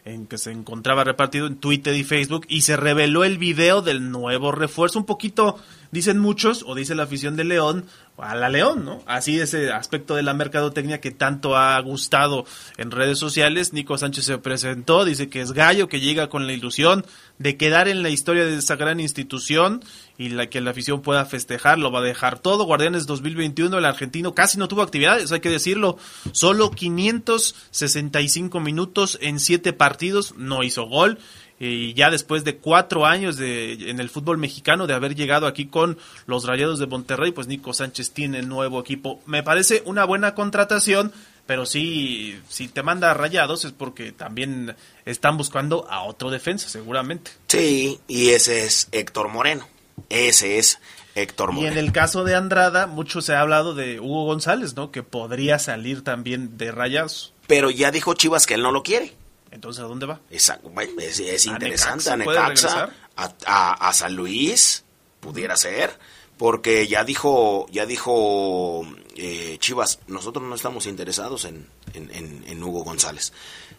[0.06, 4.10] en que se encontraba repartido en Twitter y Facebook y se reveló el video del
[4.10, 5.58] nuevo refuerzo, un poquito,
[5.90, 7.84] dicen muchos, o dice la afición de León,
[8.18, 9.02] a la León, ¿no?
[9.06, 12.44] Así ese aspecto de la mercadotecnia que tanto ha gustado
[12.76, 13.72] en redes sociales.
[13.72, 17.06] Nico Sánchez se presentó, dice que es gallo, que llega con la ilusión
[17.38, 19.82] de quedar en la historia de esa gran institución
[20.18, 22.64] y la que la afición pueda festejar, lo va a dejar todo.
[22.64, 25.96] Guardianes 2021, el argentino casi no tuvo actividades, hay que decirlo,
[26.32, 31.18] solo 565 minutos en 7 partidos, no hizo gol
[31.60, 35.66] y ya después de cuatro años de, en el fútbol mexicano de haber llegado aquí
[35.66, 39.20] con los Rayados de Monterrey, pues Nico Sánchez tiene nuevo equipo.
[39.26, 41.12] Me parece una buena contratación,
[41.46, 47.32] pero sí, si te manda Rayados es porque también están buscando a otro defensa, seguramente.
[47.48, 49.66] Sí, y ese es Héctor Moreno.
[50.08, 50.80] Ese es
[51.14, 51.74] Héctor Moreno.
[51.74, 54.90] Y en el caso de Andrada, mucho se ha hablado de Hugo González, ¿no?
[54.90, 57.32] Que podría salir también de Rayados.
[57.46, 59.14] Pero ya dijo Chivas que él no lo quiere.
[59.50, 60.20] Entonces, ¿a dónde va?
[60.30, 60.52] Es,
[60.98, 62.10] es, interesante.
[62.10, 64.84] A Necaxa, a, San Luis,
[65.20, 65.98] pudiera ser.
[66.36, 73.32] Porque ya dijo, ya dijo eh, Chivas, nosotros no estamos interesados en, en, Hugo González.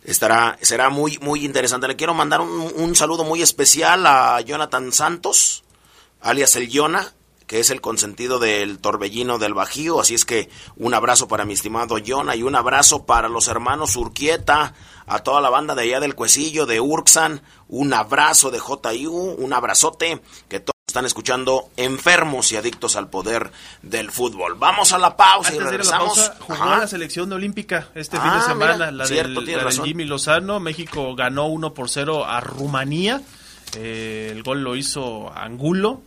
[0.03, 1.88] Estará, será muy, muy interesante.
[1.88, 5.63] Le quiero mandar un, un saludo muy especial a Jonathan Santos,
[6.21, 7.13] alias el Yona,
[7.47, 9.99] que es el consentido del torbellino del Bajío.
[9.99, 13.95] Así es que un abrazo para mi estimado Yona y un abrazo para los hermanos
[13.95, 14.75] Urquieta,
[15.08, 19.53] a toda la banda de allá del Cuecillo, de Urxan, un abrazo de JIU, un
[19.53, 23.51] abrazote, que todos están escuchando enfermos y adictos al poder
[23.82, 24.55] del fútbol.
[24.55, 26.17] Vamos a la pausa y regresamos.
[26.17, 29.38] La pausa, jugó la selección olímpica este fin de ah, semana, la, del,
[29.84, 30.60] Jimmy Lozano.
[30.60, 33.21] México ganó 1 por 0 a Rumanía.
[33.75, 36.01] Eh, el gol lo hizo Angulo,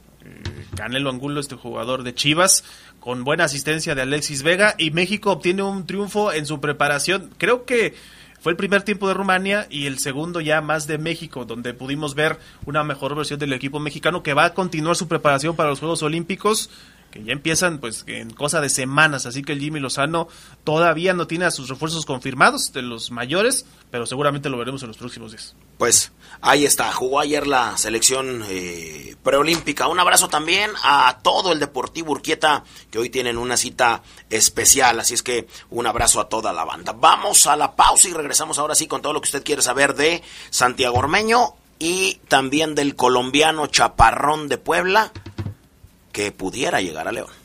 [0.77, 2.65] Canelo Angulo, este jugador de Chivas,
[3.01, 4.75] con buena asistencia de Alexis Vega.
[4.79, 7.31] Y México obtiene un triunfo en su preparación.
[7.39, 7.95] Creo que
[8.41, 12.15] fue el primer tiempo de Rumania y el segundo ya más de México, donde pudimos
[12.15, 15.79] ver una mejor versión del equipo mexicano que va a continuar su preparación para los
[15.79, 16.69] Juegos Olímpicos
[17.13, 20.27] que ya empiezan pues en cosa de semanas, así que el Jimmy Lozano
[20.65, 24.89] todavía no tiene a sus refuerzos confirmados de los mayores, pero seguramente lo veremos en
[24.89, 25.55] los próximos días.
[25.83, 29.89] Pues ahí está, jugó ayer la selección eh, preolímpica.
[29.89, 35.15] Un abrazo también a todo el Deportivo Urquieta, que hoy tienen una cita especial, así
[35.15, 36.93] es que un abrazo a toda la banda.
[36.93, 39.97] Vamos a la pausa y regresamos ahora sí con todo lo que usted quiere saber
[39.97, 45.11] de Santiago Ormeño y también del colombiano Chaparrón de Puebla
[46.13, 47.42] que pudiera llegar a León.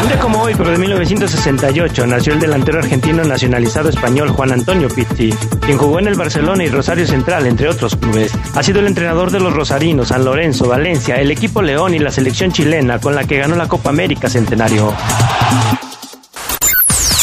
[0.00, 4.88] Un día como hoy, pero de 1968, nació el delantero argentino nacionalizado español Juan Antonio
[4.88, 5.30] Pizzi,
[5.60, 8.32] quien jugó en el Barcelona y Rosario Central, entre otros clubes.
[8.54, 12.12] Ha sido el entrenador de los Rosarinos, San Lorenzo, Valencia, el equipo León y la
[12.12, 14.94] selección chilena, con la que ganó la Copa América Centenario.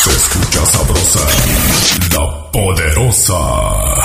[0.04, 1.20] Se escucha sabrosa,
[2.14, 4.05] la poderosa.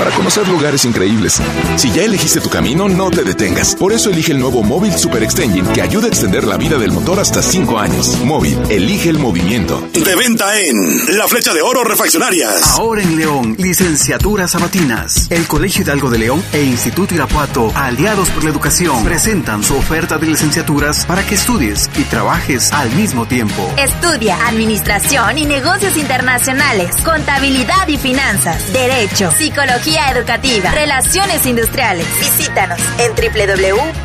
[0.00, 1.42] Para conocer lugares increíbles.
[1.76, 3.74] Si ya elegiste tu camino, no te detengas.
[3.74, 6.90] Por eso elige el nuevo Móvil Super Extension que ayuda a extender la vida del
[6.90, 8.16] motor hasta 5 años.
[8.24, 9.86] Móvil, elige el movimiento.
[9.92, 12.78] De venta en La Flecha de Oro Refaccionarias.
[12.78, 15.30] Ahora en León, licenciaturas sabatinas.
[15.30, 20.16] El Colegio Hidalgo de León e Instituto Irapuato, aliados por la educación, presentan su oferta
[20.16, 23.70] de licenciaturas para que estudies y trabajes al mismo tiempo.
[23.76, 32.06] Estudia Administración y Negocios Internacionales, Contabilidad y Finanzas, Derecho, Psicología Educativa, Relaciones Industriales.
[32.18, 34.04] Visítanos en www.ui.edu.mx.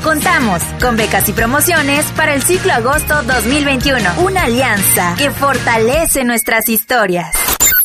[0.00, 4.02] Contamos con becas y promociones para el ciclo agosto 2021.
[4.18, 7.32] Una alianza que fortalece nuestras historias.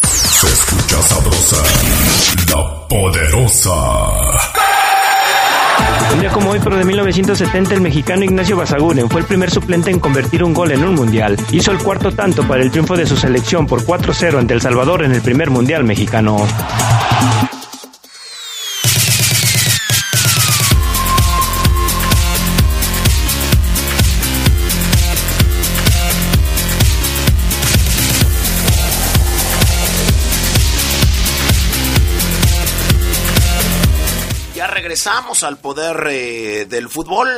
[0.04, 1.58] Se escucha sabrosa,
[2.50, 4.51] la poderosa.
[6.14, 9.92] Un día como hoy, pero de 1970, el mexicano Ignacio Basaguren fue el primer suplente
[9.92, 11.38] en convertir un gol en un mundial.
[11.52, 15.04] Hizo el cuarto tanto para el triunfo de su selección por 4-0 ante El Salvador
[15.04, 16.46] en el primer mundial mexicano.
[34.92, 37.30] Regresamos al poder eh, del fútbol.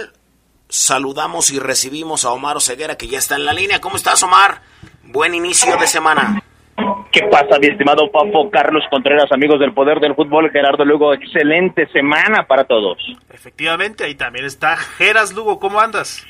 [0.70, 3.80] Saludamos y recibimos a Omar Oseguera que ya está en la línea.
[3.80, 4.62] ¿Cómo estás, Omar?
[5.04, 6.42] Buen inicio de semana.
[7.12, 10.50] ¿Qué pasa, mi estimado Pafo Carlos Contreras, amigos del Poder del Fútbol?
[10.50, 12.98] Gerardo Lugo, excelente semana para todos.
[13.32, 15.60] Efectivamente, ahí también está Geras Lugo.
[15.60, 16.26] ¿Cómo andas?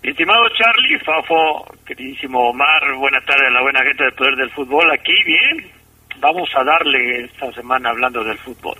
[0.00, 4.50] Mi estimado Charlie, Fafo, queridísimo Omar, buena tarde a la buena gente del Poder del
[4.52, 4.92] Fútbol.
[4.92, 5.72] Aquí, bien,
[6.20, 8.78] vamos a darle esta semana hablando del fútbol.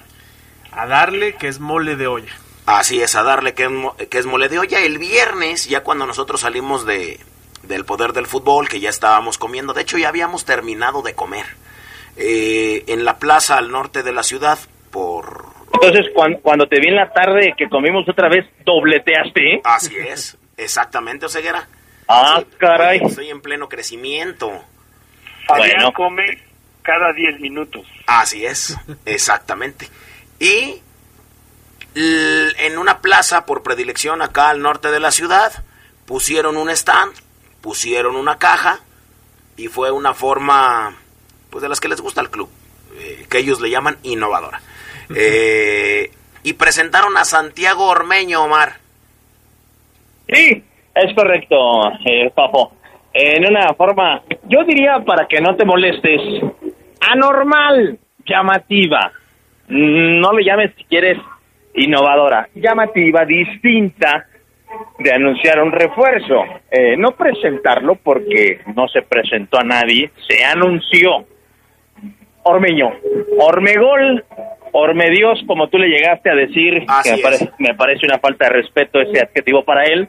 [0.72, 2.32] A darle que es mole de olla.
[2.66, 3.64] Así es, a darle que,
[3.98, 4.80] es que es mole de olla.
[4.80, 7.18] El viernes, ya cuando nosotros salimos de,
[7.64, 11.44] del poder del fútbol, que ya estábamos comiendo, de hecho ya habíamos terminado de comer,
[12.16, 14.58] eh, en la plaza al norte de la ciudad,
[14.90, 15.46] por...
[15.74, 19.60] Entonces, cuan- cuando te vi en la tarde que comimos otra vez, dobleteaste, ¿eh?
[19.64, 21.66] Así es, exactamente, Oseguera.
[22.08, 23.00] Ah, caray.
[23.04, 24.52] Estoy en pleno crecimiento.
[25.46, 26.24] Fabián come
[26.82, 27.86] cada 10 minutos.
[28.06, 29.88] Así es, exactamente.
[30.42, 30.82] Y
[31.94, 35.52] en una plaza por predilección acá al norte de la ciudad,
[36.04, 37.12] pusieron un stand,
[37.60, 38.80] pusieron una caja
[39.56, 40.96] y fue una forma,
[41.48, 42.48] pues de las que les gusta al club,
[42.98, 44.60] eh, que ellos le llaman innovadora.
[45.14, 46.10] Eh,
[46.42, 48.78] y presentaron a Santiago Ormeño, Omar.
[50.28, 51.56] Sí, es correcto,
[52.04, 52.72] eh, Pafo.
[53.12, 56.20] En una forma, yo diría para que no te molestes,
[57.00, 59.12] anormal, llamativa.
[59.72, 61.18] No le llames si quieres
[61.74, 64.26] innovadora, llamativa, distinta
[64.98, 66.44] de anunciar un refuerzo.
[66.70, 71.26] Eh, no presentarlo porque no se presentó a nadie, se anunció.
[72.42, 72.92] Ormeño,
[73.38, 74.24] Ormegol,
[74.72, 78.50] Ormedios, como tú le llegaste a decir, que me, parece, me parece una falta de
[78.50, 80.08] respeto ese adjetivo para él.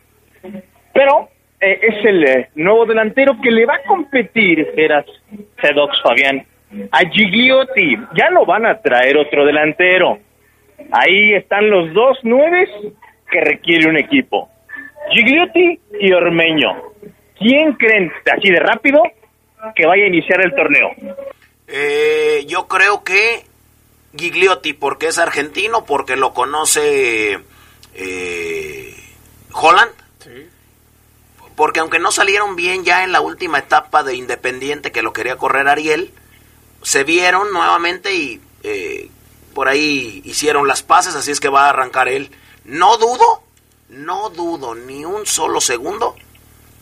[0.93, 1.29] Pero
[1.61, 5.05] eh, es el eh, nuevo delantero que le va a competir, eras
[5.61, 6.45] Sedox Fabián,
[6.91, 7.97] a Gigliotti.
[8.15, 10.19] Ya no van a traer otro delantero.
[10.91, 12.69] Ahí están los dos nueves
[13.31, 14.49] que requiere un equipo.
[15.11, 16.93] Gigliotti y Ormeño.
[17.37, 19.01] ¿Quién creen, así de rápido,
[19.75, 20.91] que vaya a iniciar el torneo?
[21.67, 23.43] Eh, yo creo que
[24.17, 27.39] Gigliotti, porque es argentino, porque lo conoce
[27.95, 28.93] eh,
[29.51, 29.91] Holland.
[31.55, 35.35] Porque aunque no salieron bien ya en la última etapa de Independiente que lo quería
[35.35, 36.11] correr Ariel,
[36.83, 39.09] se vieron nuevamente y eh,
[39.53, 42.29] por ahí hicieron las paces, así es que va a arrancar él.
[42.65, 43.43] No dudo,
[43.89, 46.15] no dudo ni un solo segundo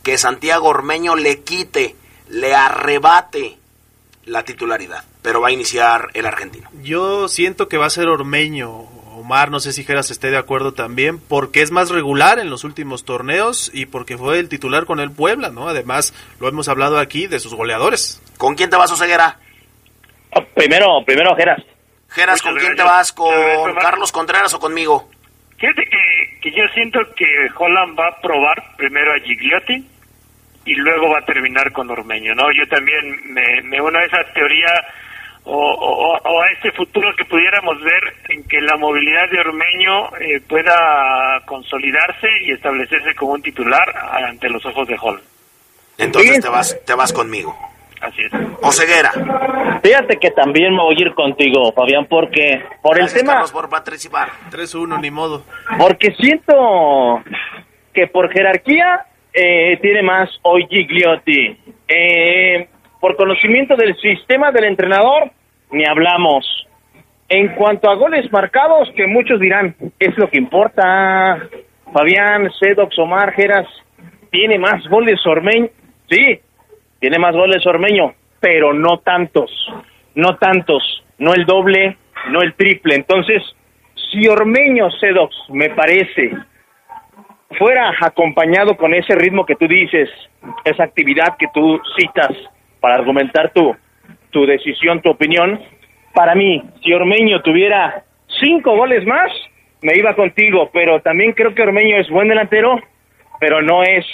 [0.03, 1.95] que Santiago Ormeño le quite,
[2.29, 3.57] le arrebate
[4.25, 6.69] la titularidad, pero va a iniciar el argentino.
[6.81, 10.73] Yo siento que va a ser Ormeño, Omar, no sé si Geras esté de acuerdo
[10.73, 14.99] también, porque es más regular en los últimos torneos y porque fue el titular con
[14.99, 15.67] el Puebla, ¿no?
[15.67, 18.21] Además, lo hemos hablado aquí de sus goleadores.
[18.37, 19.39] ¿Con quién te vas, Oseguera?
[20.55, 21.61] Primero, primero Geras.
[22.09, 23.11] Geras, ¿con quién te vas?
[23.13, 25.09] ¿Con Carlos Contreras o conmigo?
[25.57, 27.25] Fíjate que, que yo siento que
[27.57, 29.86] Holland va a probar primero a Gigliotti
[30.65, 32.51] y luego va a terminar con Ormeño, ¿no?
[32.51, 34.67] Yo también me, me uno a esa teoría
[35.43, 41.41] o, a este futuro que pudiéramos ver en que la movilidad de Ormeño eh, pueda
[41.45, 45.23] consolidarse y establecerse como un titular ante los ojos de Holland.
[45.97, 47.55] Entonces te vas, te vas conmigo.
[48.01, 48.31] Así es.
[48.61, 49.11] Oseguera.
[49.83, 53.43] Fíjate que también me voy a ir contigo, Fabián, porque por el tema...
[53.51, 54.29] por participar.
[54.51, 55.43] 3-1, ni modo.
[55.77, 57.23] Porque siento
[57.93, 61.57] que por jerarquía eh, tiene más hoy Gigliotti.
[61.87, 62.67] Eh,
[62.99, 65.31] por conocimiento del sistema del entrenador,
[65.71, 66.45] ni hablamos.
[67.29, 71.39] En cuanto a goles marcados, que muchos dirán, es lo que importa.
[71.93, 73.67] Fabián, Sedox, Omar, Geras,
[74.31, 75.69] tiene más goles Ormeño.
[76.09, 76.41] Sí,
[77.01, 79.51] tiene más goles Ormeño, pero no tantos.
[80.15, 81.03] No tantos.
[81.17, 81.97] No el doble,
[82.29, 82.95] no el triple.
[82.95, 83.43] Entonces,
[84.11, 86.31] si Ormeño, Sedox, me parece,
[87.57, 90.09] fuera acompañado con ese ritmo que tú dices,
[90.63, 92.31] esa actividad que tú citas,
[92.79, 93.75] para argumentar tu,
[94.29, 95.59] tu decisión, tu opinión.
[96.13, 98.03] Para mí, si Ormeño tuviera
[98.39, 99.31] cinco goles más,
[99.81, 102.79] me iba contigo, pero también creo que Ormeño es buen delantero,
[103.39, 104.05] pero no es,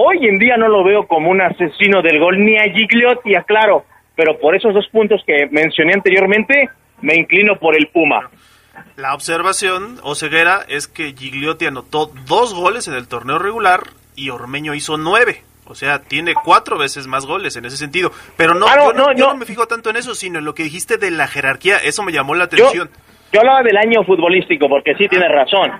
[0.00, 3.84] hoy en día no lo veo como un asesino del gol, ni a Gigliotti, aclaro,
[4.14, 6.68] pero por esos dos puntos que mencioné anteriormente,
[7.00, 8.30] me inclino por el Puma.
[8.96, 13.80] La observación, o ceguera, es que Gigliotti anotó dos goles en el torneo regular
[14.14, 15.42] y Ormeño hizo nueve.
[15.66, 18.10] O sea, tiene cuatro veces más goles en ese sentido.
[18.36, 18.74] Pero no, ah,
[19.14, 21.76] yo, no, me fijo tanto en eso, sino en lo que dijiste de la jerarquía.
[21.76, 22.88] Eso me llamó la atención.
[23.32, 25.72] Yo, hablaba del año futbolístico, porque sí tienes razón.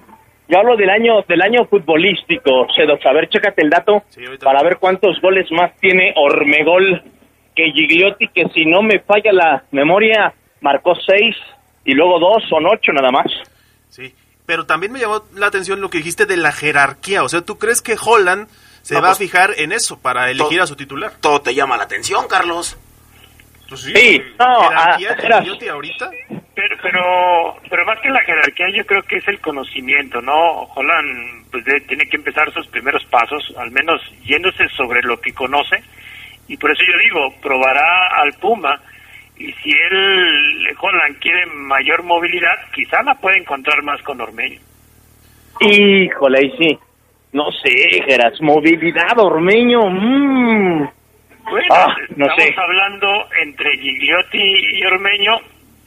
[0.49, 3.05] Yo hablo del año del año futbolístico, Sedox.
[3.07, 4.03] A ver, chécate el dato
[4.43, 7.03] para ver cuántos goles más tiene Ormegol
[7.55, 11.37] que Gigliotti, que si no me falla la memoria, marcó seis
[11.85, 13.27] y luego dos, son ocho nada más.
[13.91, 14.15] Sí,
[14.47, 17.25] pero también me llamó la atención lo que dijiste de la jerarquía.
[17.25, 18.49] O sea, ¿tú crees que Holland
[18.89, 21.13] se va a pues, fijar en eso para elegir a su titular.
[21.21, 22.79] Todo te llama la atención, Carlos.
[23.69, 24.71] Pues sí, no,
[25.17, 26.11] jerarquía ahorita.
[26.55, 30.63] Pero, pero, pero más que la jerarquía, yo creo que es el conocimiento, ¿no?
[30.75, 35.83] Holland pues tiene que empezar sus primeros pasos, al menos yéndose sobre lo que conoce,
[36.49, 38.81] y por eso yo digo, probará al Puma,
[39.37, 44.59] y si él, Holland, quiere mayor movilidad, quizá la puede encontrar más con Ormeño.
[45.61, 46.79] Híjole, y sí.
[47.33, 49.91] No sé, Geras, movilidad, Ormeño.
[49.91, 50.98] Mmm.
[51.51, 53.09] Bueno, ah, no estamos hablando
[53.43, 55.37] entre Gigliotti y Ormeño.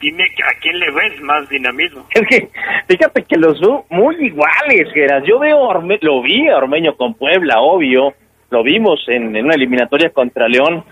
[0.00, 2.06] Dime a quién le ves más dinamismo.
[2.10, 2.48] Es que,
[2.88, 5.22] fíjate que los veo muy iguales, Geras.
[5.24, 8.14] Yo veo Orme lo vi a Ormeño con Puebla, obvio.
[8.50, 10.84] Lo vimos en, en una eliminatoria contra León.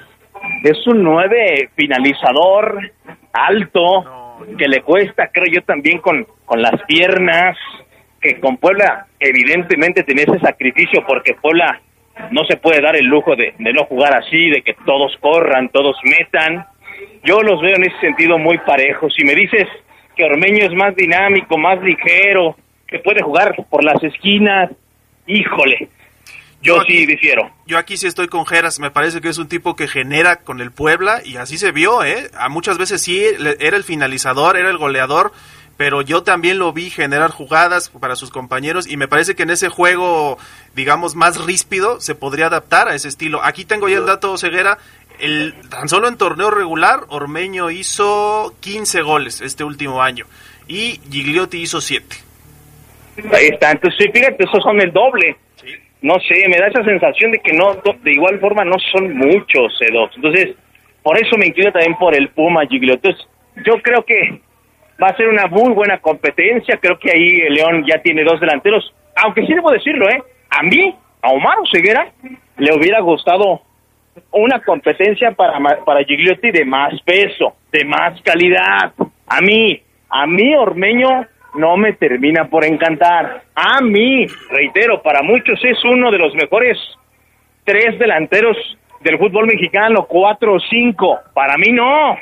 [0.63, 2.93] Es un nueve finalizador,
[3.33, 7.57] alto, que le cuesta, creo yo, también con, con las piernas
[8.21, 11.81] que con Puebla evidentemente tenía ese sacrificio porque Puebla
[12.31, 15.97] no se puede dar el lujo de, no jugar así, de que todos corran, todos
[16.05, 16.67] metan.
[17.25, 19.15] Yo los veo en ese sentido muy parejos.
[19.15, 19.69] Si me dices
[20.17, 22.57] que Ormeño es más dinámico, más ligero,
[22.87, 24.71] que puede jugar por las esquinas,
[25.27, 25.89] híjole,
[26.63, 27.51] yo, sí difiero.
[27.67, 30.61] Yo aquí sí estoy con Geras, me parece que es un tipo que genera con
[30.61, 32.31] el Puebla y así se vio, ¿eh?
[32.39, 33.25] A muchas veces sí
[33.61, 35.33] era el finalizador, era el goleador,
[35.81, 39.49] pero yo también lo vi generar jugadas para sus compañeros y me parece que en
[39.49, 40.37] ese juego,
[40.77, 43.43] digamos, más ríspido, se podría adaptar a ese estilo.
[43.43, 44.77] Aquí tengo ya el dato, Ceguera,
[45.21, 50.27] el, tan solo en torneo regular, Ormeño hizo 15 goles este último año
[50.69, 52.15] y Gigliotti hizo 7.
[53.33, 55.35] Ahí está, entonces fíjate, esos son el doble.
[56.03, 59.81] No sé, me da esa sensación de que no, de igual forma no son muchos.
[59.81, 60.57] Entonces,
[61.03, 63.09] por eso me inclino también por el Puma Gigliotti.
[63.09, 63.27] Entonces,
[63.65, 64.43] yo creo que
[65.03, 66.79] va a ser una muy buena competencia.
[66.81, 68.95] Creo que ahí el León ya tiene dos delanteros.
[69.17, 70.23] Aunque sí debo decirlo, ¿eh?
[70.51, 72.11] A mí, a Omar Ceguera,
[72.57, 73.63] le hubiera gustado
[74.33, 78.93] una competencia para, para Gigliotti de más peso, de más calidad.
[79.27, 83.43] A mí, a mí Ormeño no me termina por encantar.
[83.55, 86.79] A mí, reitero, para muchos es uno de los mejores
[87.65, 88.57] tres delanteros
[89.01, 91.19] del fútbol mexicano, cuatro o cinco.
[91.35, 92.17] Para mí no.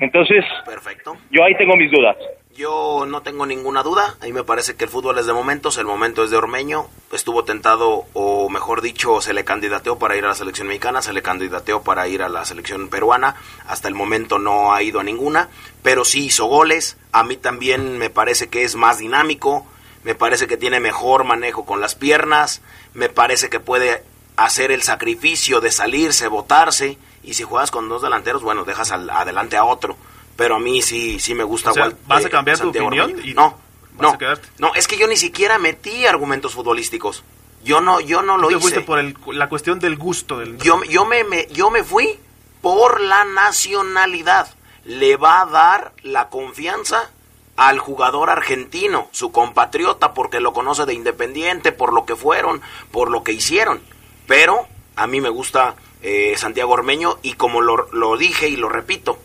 [0.00, 1.16] Entonces, Perfecto.
[1.30, 2.16] yo ahí tengo mis dudas.
[2.54, 4.16] Yo no tengo ninguna duda.
[4.20, 5.78] A mí me parece que el fútbol es de momentos.
[5.78, 6.88] El momento es de Ormeño.
[7.12, 11.12] Estuvo tentado, o mejor dicho, se le candidateó para ir a la selección mexicana, se
[11.12, 13.36] le candidateó para ir a la selección peruana.
[13.68, 15.50] Hasta el momento no ha ido a ninguna,
[15.84, 16.96] pero sí hizo goles.
[17.12, 19.64] A mí también me parece que es más dinámico.
[20.02, 22.60] Me parece que tiene mejor manejo con las piernas.
[22.92, 24.02] Me parece que puede
[24.36, 26.98] hacer el sacrificio de salirse, botarse.
[27.28, 29.96] Y si juegas con dos delanteros, bueno, dejas al, adelante a otro
[30.38, 31.72] pero a mí sí sí me gusta.
[31.72, 33.20] O sea, ¿Vas a cambiar tu opinión?
[33.24, 33.58] Y no,
[33.98, 34.16] no,
[34.58, 37.24] no, es que yo ni siquiera metí argumentos futbolísticos.
[37.64, 38.60] Yo no, yo no lo hice.
[38.60, 40.56] fuiste por el, la cuestión del gusto del.
[40.58, 42.20] Yo, yo me, me, yo me fui
[42.62, 44.48] por la nacionalidad.
[44.84, 47.10] Le va a dar la confianza
[47.56, 52.62] al jugador argentino, su compatriota, porque lo conoce de Independiente, por lo que fueron,
[52.92, 53.80] por lo que hicieron.
[54.28, 58.68] Pero a mí me gusta eh, Santiago Ormeño y como lo, lo dije y lo
[58.68, 59.18] repito,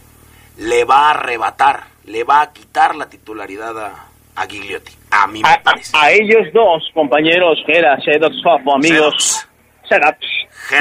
[0.57, 4.93] le va a arrebatar, le va a quitar la titularidad a, a Gigliotti.
[5.11, 5.95] A mí me a, parece.
[5.97, 8.35] A, ellos dos, compañeros, Geras, Edox,
[8.73, 9.47] amigos,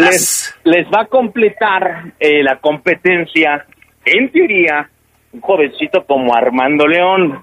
[0.01, 3.67] les, les, va a completar eh, la competencia,
[4.05, 4.89] en teoría,
[5.33, 7.43] un jovencito como Armando León.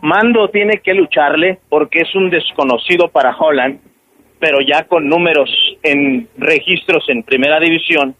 [0.00, 3.80] Mando tiene que lucharle porque es un desconocido para Holland,
[4.38, 5.50] pero ya con números
[5.82, 8.14] en registros en primera división,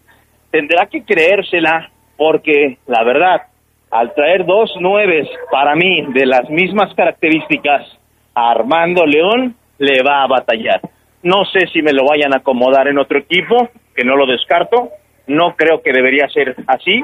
[0.51, 3.43] tendrá que creérsela porque la verdad,
[3.91, 7.87] al traer dos nueves para mí de las mismas características,
[8.33, 10.81] Armando León le va a batallar.
[11.23, 14.89] No sé si me lo vayan a acomodar en otro equipo, que no lo descarto,
[15.27, 17.03] no creo que debería ser así,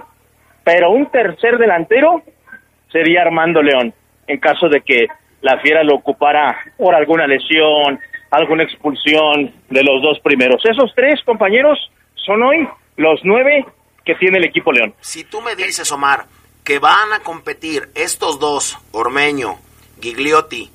[0.64, 2.22] pero un tercer delantero
[2.92, 3.94] sería Armando León,
[4.28, 5.08] en caso de que
[5.42, 8.00] la fiera lo ocupara por alguna lesión,
[8.32, 10.64] alguna expulsión de los dos primeros.
[10.66, 11.80] Esos tres compañeros
[12.16, 12.68] son hoy
[12.98, 13.66] los nueve
[14.04, 14.94] que tiene el equipo León.
[15.02, 16.26] Si tú me dices, Omar,
[16.64, 19.58] que van a competir estos dos, Ormeño,
[20.02, 20.72] Gigliotti,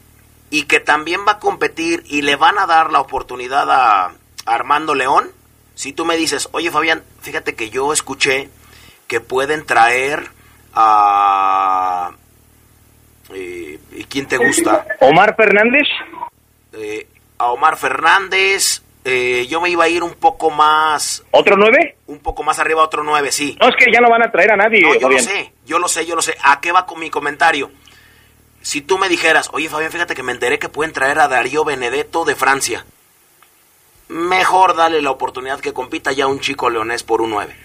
[0.51, 4.13] y que también va a competir y le van a dar la oportunidad a
[4.47, 5.31] Armando León,
[5.75, 8.49] si tú me dices, oye Fabián, fíjate que yo escuché
[9.07, 10.29] que pueden traer
[10.75, 12.11] a...
[13.33, 14.87] Eh, ¿Y quién te gusta?
[15.01, 15.87] Omar Fernández.
[16.73, 17.07] Eh,
[17.41, 21.25] a Omar Fernández, eh, yo me iba a ir un poco más...
[21.31, 21.97] ¿Otro nueve?
[22.07, 23.57] Un poco más arriba, otro nueve, sí.
[23.59, 24.83] No, es que ya no van a traer a nadie.
[25.01, 26.37] yo lo sé, yo lo sé, yo lo sé.
[26.43, 27.71] ¿A qué va con mi comentario?
[28.61, 31.65] Si tú me dijeras, oye Fabián, fíjate que me enteré que pueden traer a Darío
[31.65, 32.85] Benedetto de Francia.
[34.09, 37.57] Mejor dale la oportunidad que compita ya un chico leonés por un nueve.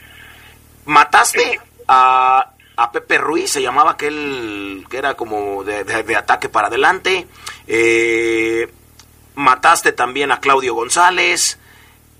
[0.86, 1.60] Mataste
[1.90, 7.28] a, a Pepe Ruiz, se llamaba aquel que era como de, de ataque para adelante.
[7.68, 8.70] Eh
[9.36, 11.60] mataste también a Claudio González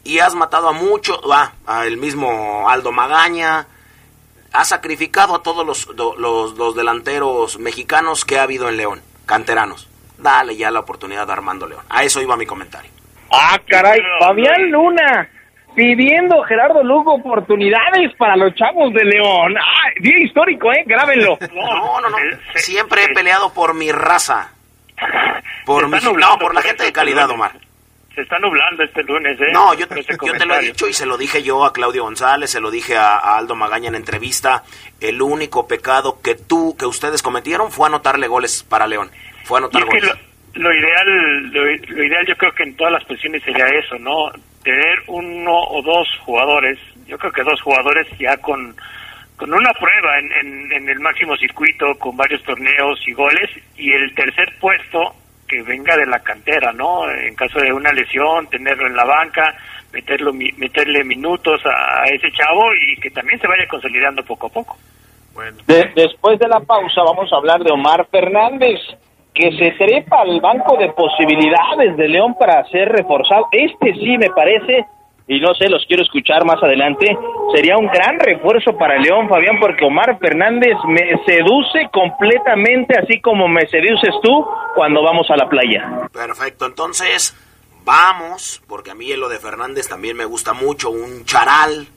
[0.04, 3.68] y has matado a muchos, va, a el mismo Aldo Magaña,
[4.54, 9.90] has sacrificado a todos los, los, los, delanteros mexicanos que ha habido en León, canteranos.
[10.18, 11.84] Dale ya la oportunidad a Armando León.
[11.90, 12.90] A eso iba mi comentario.
[13.32, 15.30] Ah, caray, Fabián Luna
[15.76, 19.56] pidiendo Gerardo Lugo oportunidades para los chavos de León.
[19.58, 20.84] Ah, día histórico, ¿eh?
[20.86, 21.38] Grábenlo.
[21.54, 22.18] No, no, no.
[22.56, 24.55] Siempre he peleado por mi raza.
[25.66, 27.52] Por, mi, no, por la gente de calidad, Omar.
[28.14, 29.52] Se está nublando este lunes, ¿eh?
[29.52, 32.50] No, yo, yo te lo he dicho y se lo dije yo a Claudio González,
[32.50, 34.64] se lo dije a, Aldo Magaña en entrevista.
[35.02, 39.12] El único pecado que tú, que ustedes cometieron fue anotarle goles para León.
[39.44, 40.14] Fue anotar goles.
[40.54, 41.72] lo, ideal, lo,
[42.06, 44.32] ideal yo creo que en todas las posiciones sería eso, ¿no?
[44.64, 48.76] Tener uno o dos jugadores, yo creo que dos jugadores ya con
[49.38, 54.14] con una prueba en, en, el máximo circuito, con varios torneos y goles, y el
[54.16, 55.14] tercer puesto
[55.48, 57.10] que venga de la cantera, ¿no?
[57.10, 59.56] En caso de una lesión, tenerlo en la banca,
[59.92, 64.78] meterlo, meterle minutos a ese chavo y que también se vaya consolidando poco a poco.
[65.34, 65.58] Bueno.
[65.68, 68.80] después de la pausa vamos a hablar de Omar Fernández,
[69.34, 73.48] que se trepa al banco de posibilidades de León para ser reforzado.
[73.52, 74.86] Este sí me parece
[75.28, 77.18] y no sé, los quiero escuchar más adelante.
[77.54, 83.48] Sería un gran refuerzo para León, Fabián, porque Omar Fernández me seduce completamente, así como
[83.48, 84.46] me seduces tú
[84.76, 86.10] cuando vamos a la playa.
[86.12, 87.36] Perfecto, entonces
[87.84, 91.88] vamos, porque a mí lo de Fernández también me gusta mucho, un charal,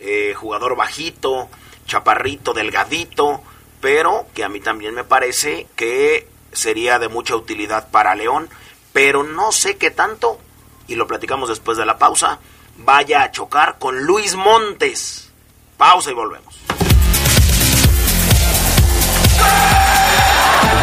[0.00, 1.48] eh, jugador bajito,
[1.86, 3.42] chaparrito, delgadito,
[3.82, 8.48] pero que a mí también me parece que sería de mucha utilidad para León,
[8.94, 10.38] pero no sé qué tanto,
[10.86, 12.38] y lo platicamos después de la pausa
[12.78, 15.30] vaya a chocar con Luis Montes.
[15.76, 16.54] Pausa y volvemos.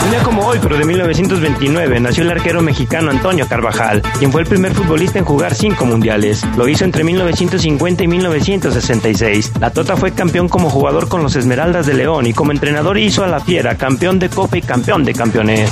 [0.04, 4.42] Un día como hoy, pero de 1929, nació el arquero mexicano Antonio Carvajal, quien fue
[4.42, 6.44] el primer futbolista en jugar cinco mundiales.
[6.56, 9.54] Lo hizo entre 1950 y 1966.
[9.60, 13.24] La Tota fue campeón como jugador con los Esmeraldas de León y como entrenador hizo
[13.24, 15.72] a la Fiera campeón de Copa y campeón de campeones.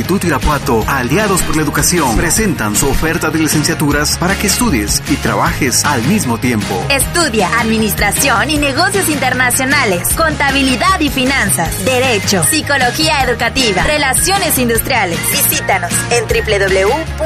[0.00, 5.84] Irapuato, aliados por la educación, presentan su oferta de licenciaturas para que estudies y trabajes
[5.84, 6.84] al mismo tiempo.
[6.88, 15.18] Estudia Administración y Negocios Internacionales, Contabilidad y Finanzas, Derecho, Psicología Educativa, Relaciones Industriales.
[15.30, 17.16] Visítanos en www.ui.edu.mx.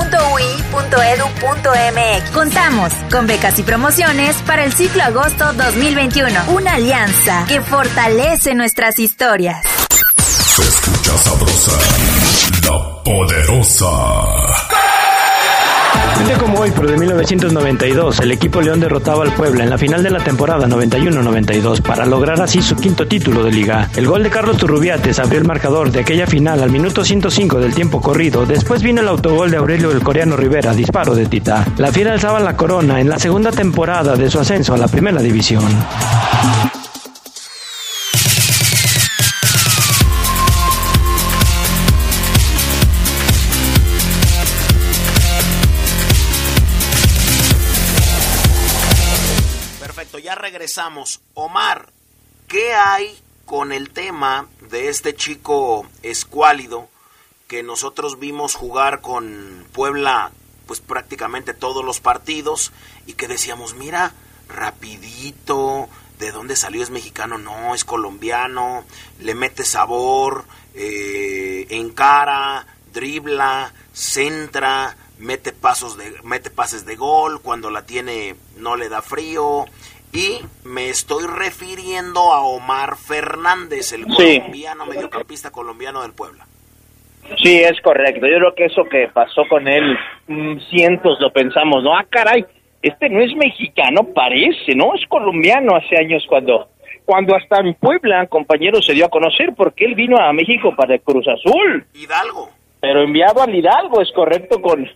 [2.33, 6.45] Contamos con becas y promociones para el ciclo agosto 2021.
[6.49, 9.65] Una alianza que fortalece nuestras historias.
[10.19, 11.73] Se escucha sabrosa,
[12.65, 13.87] la poderosa.
[16.19, 19.79] Un día como hoy, pero de 1992, el equipo León derrotaba al Puebla en la
[19.79, 23.91] final de la temporada 91-92 para lograr así su quinto título de liga.
[23.97, 27.75] El gol de Carlos Turrubiates abrió el marcador de aquella final al minuto 105 del
[27.75, 28.47] tiempo corrido.
[28.47, 31.67] Después vino el autogol de Aurelio el coreano Rivera, disparo de Tita.
[31.79, 35.21] La fiera alzaba la corona en la segunda temporada de su ascenso a la primera
[35.21, 35.65] división.
[51.35, 51.93] Omar,
[52.49, 56.89] ¿qué hay con el tema de este chico escuálido
[57.47, 60.33] que nosotros vimos jugar con Puebla
[60.67, 62.73] pues prácticamente todos los partidos
[63.07, 64.15] y que decíamos, mira,
[64.49, 66.83] rapidito, ¿de dónde salió?
[66.83, 67.39] ¿Es mexicano?
[67.39, 68.85] No, es colombiano,
[69.21, 70.45] le mete sabor,
[70.75, 78.75] eh, encara, dribla, centra, mete pasos de, mete pases de gol, cuando la tiene no
[78.75, 79.67] le da frío.
[80.15, 84.39] Y me estoy refiriendo a Omar Fernández, el Sí.
[84.39, 86.47] colombiano, mediocampista colombiano del Puebla.
[87.43, 88.27] Sí, es correcto.
[88.27, 89.97] Yo creo que eso que pasó con él,
[90.29, 91.97] mm, cientos lo pensamos, ¿no?
[91.97, 92.45] Ah, caray,
[92.83, 94.95] este no es mexicano, parece, ¿no?
[94.95, 96.69] Es colombiano hace años cuando,
[97.05, 100.95] cuando hasta en Puebla, compañero, se dio a conocer porque él vino a México para
[100.95, 101.87] el Cruz Azul.
[101.95, 102.51] Hidalgo.
[102.81, 104.87] Pero enviado al Hidalgo, es correcto, con,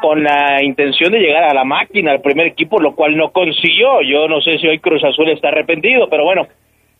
[0.00, 4.02] con la intención de llegar a la máquina, al primer equipo, lo cual no consiguió.
[4.02, 6.46] Yo no sé si hoy Cruz Azul está arrepentido, pero bueno.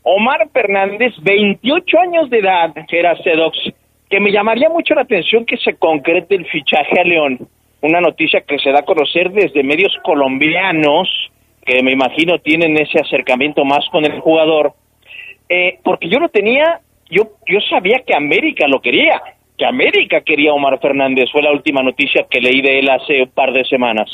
[0.07, 3.57] Omar Fernández, 28 años de edad, era Sedox,
[4.11, 7.49] que me llamaría mucho la atención que se concrete el fichaje a León.
[7.81, 11.09] Una noticia que se da a conocer desde medios colombianos,
[11.65, 14.75] que me imagino tienen ese acercamiento más con el jugador.
[15.49, 19.23] Eh, porque yo lo tenía, yo, yo sabía que América lo quería,
[19.57, 23.31] que América quería Omar Fernández, fue la última noticia que leí de él hace un
[23.31, 24.11] par de semanas.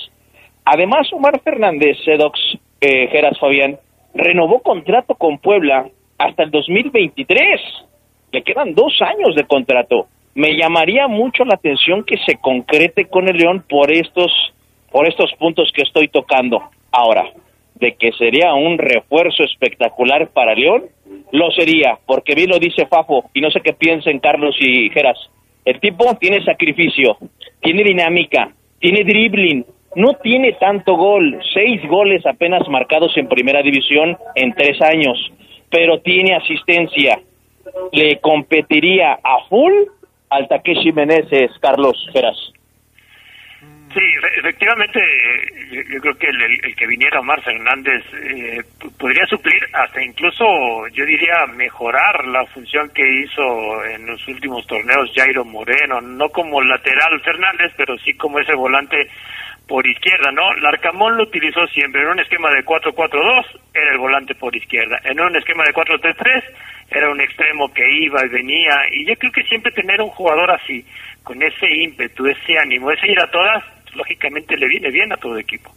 [0.64, 2.38] Además, Omar Fernández, Sedox,
[2.80, 3.78] eh, Geras Fabián,
[4.14, 5.86] renovó contrato con Puebla
[6.18, 7.60] hasta el 2023.
[8.32, 10.06] Le quedan dos años de contrato.
[10.34, 14.32] Me llamaría mucho la atención que se concrete con el León por estos,
[14.92, 16.62] por estos puntos que estoy tocando
[16.92, 17.24] ahora.
[17.80, 20.84] De que sería un refuerzo espectacular para León,
[21.32, 25.18] lo sería, porque bien lo dice Fafo, y no sé qué piensen Carlos y Geras.
[25.64, 27.16] El tipo tiene sacrificio,
[27.60, 29.64] tiene dinámica, tiene dribbling,
[29.94, 35.32] no tiene tanto gol, seis goles apenas marcados en primera división en tres años,
[35.70, 37.20] pero tiene asistencia.
[37.92, 39.72] Le competiría a full
[40.30, 42.52] al Takeshi Meneses, Carlos Geras.
[43.92, 45.00] Sí, e- efectivamente,
[45.70, 48.62] yo, yo creo que el, que viniera Omar Fernández eh,
[48.98, 50.44] podría suplir hasta incluso,
[50.92, 56.62] yo diría, mejorar la función que hizo en los últimos torneos Jairo Moreno, no como
[56.62, 59.08] lateral Fernández, pero sí como ese volante
[59.66, 60.52] por izquierda, ¿no?
[60.54, 65.00] Larcamón lo utilizó siempre en un esquema de 4-4-2, era el volante por izquierda.
[65.04, 66.42] En un esquema de 4-3-3,
[66.90, 68.72] era un extremo que iba y venía.
[68.90, 70.84] Y yo creo que siempre tener un jugador así,
[71.22, 73.62] con ese ímpetu, ese ánimo, ese ir a todas,
[73.94, 75.74] lógicamente le viene bien a todo equipo.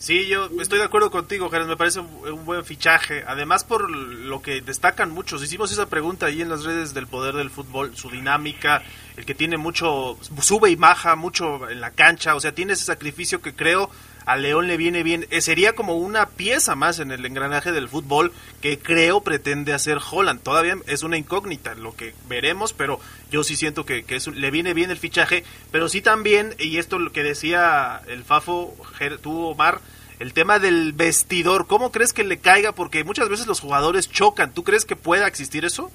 [0.00, 3.22] Sí, yo estoy de acuerdo contigo, Jerez, me parece un, un buen fichaje.
[3.26, 5.42] Además, por lo que destacan muchos.
[5.42, 8.82] Hicimos esa pregunta ahí en las redes del poder del fútbol, su dinámica,
[9.18, 12.86] el que tiene mucho, sube y baja mucho en la cancha, o sea, tiene ese
[12.86, 13.90] sacrificio que creo
[14.26, 15.26] a León le viene bien.
[15.30, 19.98] Eh, sería como una pieza más en el engranaje del fútbol que creo pretende hacer
[19.98, 20.42] Holland.
[20.42, 23.00] Todavía es una incógnita lo que veremos, pero
[23.30, 26.98] yo sí siento que, que le viene bien el fichaje, pero sí también, y esto
[26.98, 28.76] lo que decía el Fafo,
[29.22, 29.80] tú Omar,
[30.18, 32.72] el tema del vestidor, ¿cómo crees que le caiga?
[32.72, 34.52] Porque muchas veces los jugadores chocan.
[34.52, 35.90] ¿Tú crees que pueda existir eso?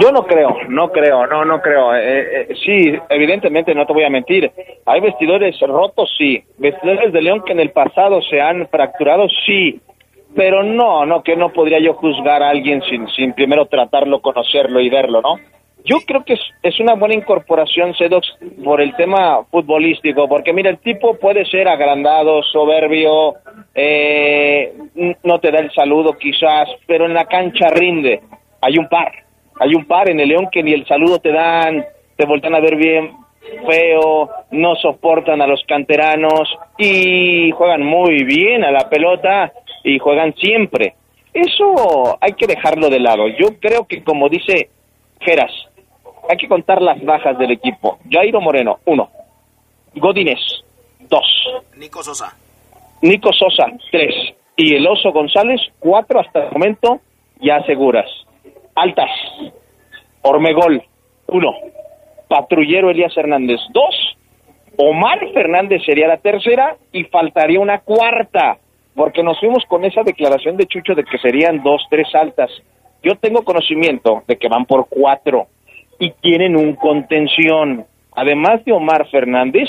[0.00, 1.94] Yo no creo, no creo, no, no creo.
[1.94, 4.50] Eh, eh, sí, evidentemente, no te voy a mentir.
[4.86, 6.42] Hay vestidores rotos, sí.
[6.58, 9.80] Vestidores de León que en el pasado se han fracturado, sí.
[10.34, 14.80] Pero no, no, que no podría yo juzgar a alguien sin, sin primero tratarlo, conocerlo
[14.80, 15.36] y verlo, ¿no?
[15.84, 18.26] Yo creo que es, una buena incorporación, Sedox,
[18.64, 23.34] por el tema futbolístico, porque mira, el tipo puede ser agrandado, soberbio,
[23.74, 24.72] eh,
[25.22, 28.22] no te da el saludo quizás, pero en la cancha rinde
[28.64, 29.12] hay un par,
[29.60, 31.84] hay un par en el León que ni el saludo te dan,
[32.16, 33.12] te voltean a ver bien
[33.66, 36.48] feo, no soportan a los canteranos
[36.78, 39.52] y juegan muy bien a la pelota
[39.82, 40.94] y juegan siempre.
[41.34, 43.28] Eso hay que dejarlo de lado.
[43.28, 44.70] Yo creo que como dice
[45.20, 45.52] Geras,
[46.30, 47.98] hay que contar las bajas del equipo.
[48.10, 49.10] Jairo Moreno, uno.
[49.94, 50.40] Godínez,
[51.10, 51.26] dos.
[51.76, 52.34] Nico Sosa.
[53.02, 54.14] Nico Sosa, tres.
[54.56, 57.00] Y el Oso González, cuatro hasta el momento
[57.40, 58.06] ya seguras.
[58.74, 59.10] Altas,
[60.22, 60.82] Ormegol,
[61.28, 61.52] uno.
[62.28, 64.16] Patrullero Elías Hernández, dos.
[64.76, 68.58] Omar Fernández sería la tercera y faltaría una cuarta,
[68.94, 72.50] porque nos fuimos con esa declaración de Chucho de que serían dos, tres altas.
[73.02, 75.46] Yo tengo conocimiento de que van por cuatro
[75.98, 77.84] y tienen un contención.
[78.16, 79.68] Además de Omar Fernández,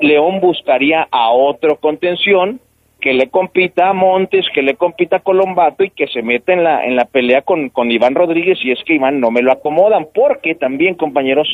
[0.00, 2.60] León buscaría a otro contención
[3.00, 6.64] que le compita a Montes, que le compita a Colombato y que se meta en
[6.64, 9.52] la, en la pelea con, con Iván Rodríguez y es que Iván no me lo
[9.52, 11.48] acomodan, porque también compañeros,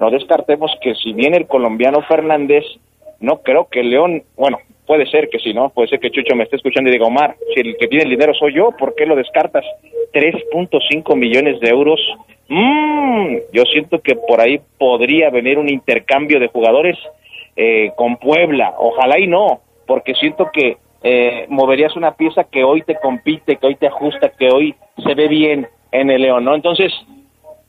[0.00, 2.64] no descartemos que si viene el colombiano Fernández,
[3.20, 6.44] no creo que León, bueno, puede ser que si no, puede ser que Chucho me
[6.44, 9.06] esté escuchando y diga, Omar, si el que tiene el dinero soy yo, ¿por qué
[9.06, 9.64] lo descartas?
[10.12, 12.00] 3.5 millones de euros.
[12.48, 16.96] Mm, yo siento que por ahí podría venir un intercambio de jugadores
[17.54, 18.74] eh, con Puebla.
[18.78, 23.66] Ojalá y no, porque siento que eh, moverías una pieza que hoy te compite, que
[23.66, 24.74] hoy te ajusta, que hoy
[25.04, 26.54] se ve bien en el León, ¿no?
[26.54, 26.92] Entonces,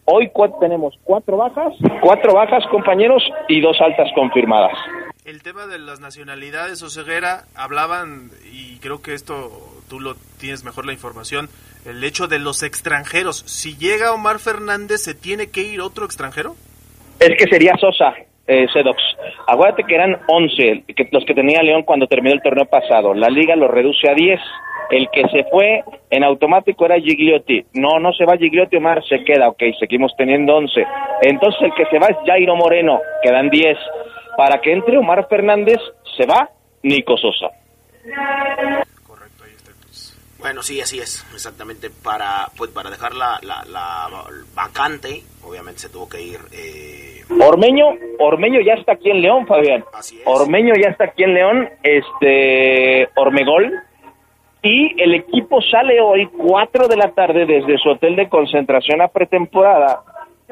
[0.06, 4.78] hoy tenemos cuatro bajas, cuatro bajas compañeros y dos altas confirmadas.
[5.26, 9.52] El tema de las nacionalidades, Oseguera, hablaban, y creo que esto
[9.88, 11.50] tú lo tienes mejor la información,
[11.86, 13.38] el hecho de los extranjeros.
[13.46, 16.56] Si llega Omar Fernández, ¿se tiene que ir otro extranjero?
[17.20, 18.16] Es que sería Sosa,
[18.50, 19.00] eh, Sedox.
[19.48, 23.14] Acuérdate que eran 11 que, los que tenía León cuando terminó el torneo pasado.
[23.14, 24.40] La liga lo reduce a 10.
[24.90, 27.64] El que se fue en automático era Gigliotti.
[27.76, 29.50] No, no se va Gigliotti, Omar se queda.
[29.50, 30.84] Ok, seguimos teniendo 11.
[31.22, 33.78] Entonces el que se va es Jairo Moreno, quedan 10.
[34.36, 35.78] Para que entre Omar Fernández,
[36.18, 36.50] se va
[36.82, 37.52] Nico Sosa.
[40.40, 41.90] Bueno, sí, así es, exactamente.
[41.90, 44.08] Para pues para dejar la, la,
[44.56, 46.40] vacante, obviamente se tuvo que ir.
[46.52, 47.24] Eh...
[47.42, 47.86] Ormeño,
[48.20, 49.84] Ormeño ya está aquí en León, Fabián.
[49.94, 50.24] Así es.
[50.26, 53.72] Ormeño ya está aquí en León, este Ormegol.
[54.62, 59.08] Y el equipo sale hoy 4 de la tarde desde su hotel de concentración a
[59.08, 60.02] pretemporada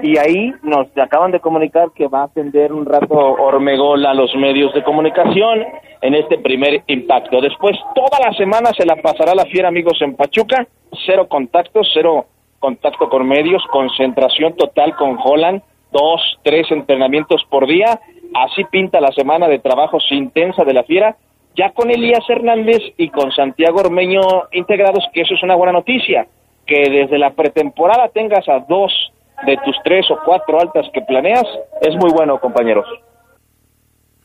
[0.02, 4.34] y ahí nos acaban de comunicar que va a atender un rato Ormegol a los
[4.36, 5.66] medios de comunicación
[6.02, 7.42] en este primer impacto.
[7.42, 10.68] Después, toda la semana se la pasará la fiera, amigos, en Pachuca.
[11.06, 12.26] Cero contactos, cero
[12.60, 18.00] contacto con medios, concentración total con Holland, dos, tres entrenamientos por día.
[18.36, 21.16] Así pinta la semana de trabajos intensa de la fiera.
[21.56, 24.22] Ya con Elías Hernández y con Santiago Ormeño
[24.52, 26.28] integrados, que eso es una buena noticia.
[26.68, 28.92] Que desde la pretemporada tengas a dos
[29.46, 31.46] de tus tres o cuatro altas que planeas,
[31.82, 32.86] es muy bueno, compañeros.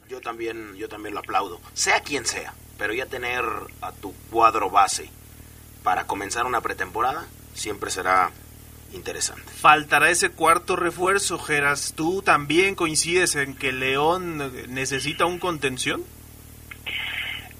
[0.08, 3.44] Yo también, yo también lo aplaudo, sea quien sea, pero ya tener
[3.80, 5.08] a tu cuadro base
[5.82, 8.30] para comenzar una pretemporada siempre será
[8.92, 9.50] interesante.
[9.52, 11.94] Faltará ese cuarto refuerzo, Geras.
[11.96, 16.02] ¿Tú también coincides en que León necesita un contención?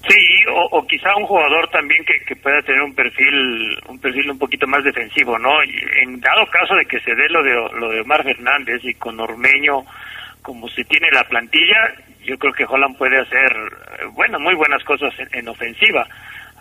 [0.07, 4.67] Sí, o, quizá un jugador también que, pueda tener un perfil un perfil un poquito
[4.67, 5.61] más defensivo, ¿no?
[5.63, 9.19] en dado caso de que se dé lo de lo de Omar Fernández y con
[9.19, 9.85] Ormeño
[10.41, 11.95] como se tiene la plantilla,
[12.25, 16.05] yo creo que Holland puede hacer eh, bueno, muy buenas cosas en ofensiva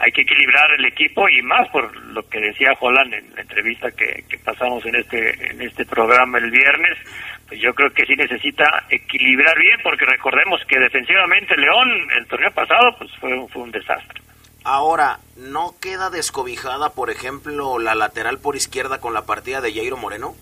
[0.03, 3.89] hay que equilibrar el equipo y más por lo que decía Holland en la entrevista
[3.93, 6.99] que, pasamos en este en este programa el viernes
[7.47, 11.89] pues yo creo que sí necesita equilibrar bien porque recordemos que defensivamente León
[12.19, 14.21] el torneo pasado pues fue, fue un desastre.
[14.65, 19.97] Ahora no queda descobijada por ejemplo la lateral por izquierda con la partida de Jairo
[19.97, 20.35] Moreno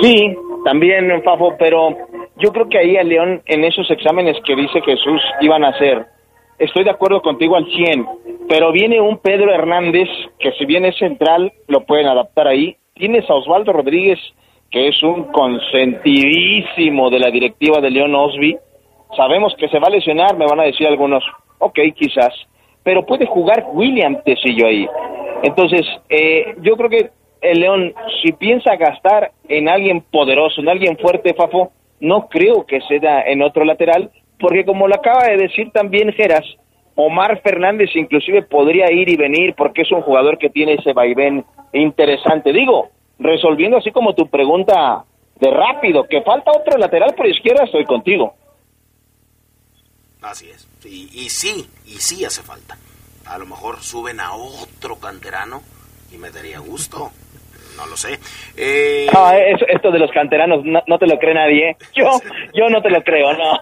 [0.00, 1.88] Sí, también, Fafo, pero
[2.36, 6.06] yo creo que ahí a León, en esos exámenes que dice Jesús iban a hacer,
[6.58, 8.06] estoy de acuerdo contigo al 100,
[8.48, 12.76] pero viene un Pedro Hernández, que si bien es central, lo pueden adaptar ahí.
[12.94, 14.18] Tienes a Osvaldo Rodríguez,
[14.70, 18.56] que es un consentidísimo de la directiva de León Osby.
[19.16, 21.24] Sabemos que se va a lesionar, me van a decir algunos,
[21.58, 22.32] ok, quizás,
[22.82, 24.86] pero puede jugar William Tecillo ahí.
[25.42, 30.96] Entonces, eh, yo creo que el León, si piensa gastar en alguien poderoso, en alguien
[30.96, 35.70] fuerte, Fafo, no creo que sea en otro lateral, porque como lo acaba de decir
[35.72, 36.44] también Geras,
[36.94, 41.44] Omar Fernández inclusive podría ir y venir porque es un jugador que tiene ese vaivén
[41.72, 42.52] interesante.
[42.52, 45.04] Digo, resolviendo así como tu pregunta
[45.38, 48.34] de rápido, que falta otro lateral por izquierda, estoy contigo.
[50.22, 50.66] Así es.
[50.84, 52.76] Y, y sí, y sí hace falta.
[53.26, 55.60] A lo mejor suben a otro canterano
[56.12, 57.10] y me daría gusto
[57.76, 58.18] no lo sé.
[58.56, 59.06] Eh...
[59.68, 61.70] esto de los canteranos no, te lo cree nadie.
[61.70, 61.76] ¿eh?
[61.94, 62.10] Yo,
[62.54, 63.60] yo no te lo creo, no.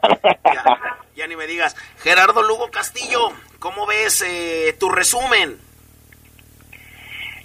[1.16, 1.76] Ya, ni me digas.
[2.02, 5.56] Gerardo Lugo Castillo, ¿cómo ves eh, tu resumen?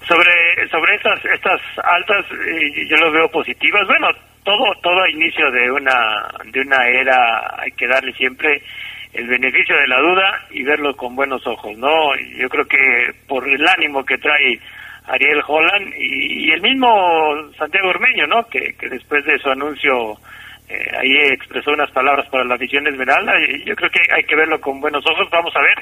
[0.08, 3.86] Sobre, sobre estas, estas altas, eh, yo lo veo positivas.
[3.88, 4.08] Bueno,
[4.44, 8.64] todo, todo inicio de una, de una era hay que darle siempre
[9.14, 12.16] el beneficio de la duda y verlo con buenos ojos, ¿no?
[12.38, 14.60] Yo creo que por el ánimo que trae
[15.10, 18.46] Ariel Holland y, el mismo Santiago Ormeño, ¿no?
[18.48, 20.18] Que, después de su anuncio
[20.68, 24.36] eh, ahí expresó unas palabras para la afición esmeralda y yo creo que hay que
[24.36, 25.28] verlo con buenos ojos.
[25.32, 25.78] Vamos a ver,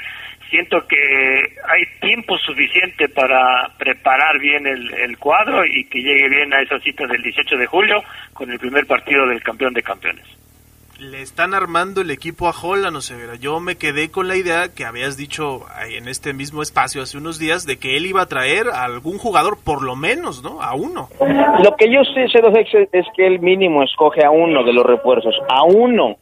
[0.49, 0.97] siento que
[1.67, 6.79] hay tiempo suficiente para preparar bien el, el cuadro y que llegue bien a esa
[6.79, 8.03] cita del 18 de julio
[8.33, 10.36] con el primer partido del campeón de campeones
[10.99, 14.73] le están armando el equipo a Holland, o sea, yo me quedé con la idea
[14.75, 18.27] que habías dicho en este mismo espacio hace unos días de que él iba a
[18.27, 20.61] traer a algún jugador por lo menos, ¿no?
[20.61, 21.09] A uno.
[21.63, 25.63] Lo que yo sé, es que el mínimo escoge a uno de los refuerzos, a
[25.63, 26.15] uno.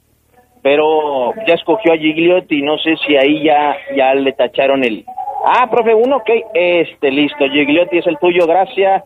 [0.61, 5.05] Pero ya escogió a Gigliotti, no sé si ahí ya, ya le tacharon el...
[5.45, 9.03] Ah, profe, uno, ok, este, listo, Gigliotti es el tuyo, gracias.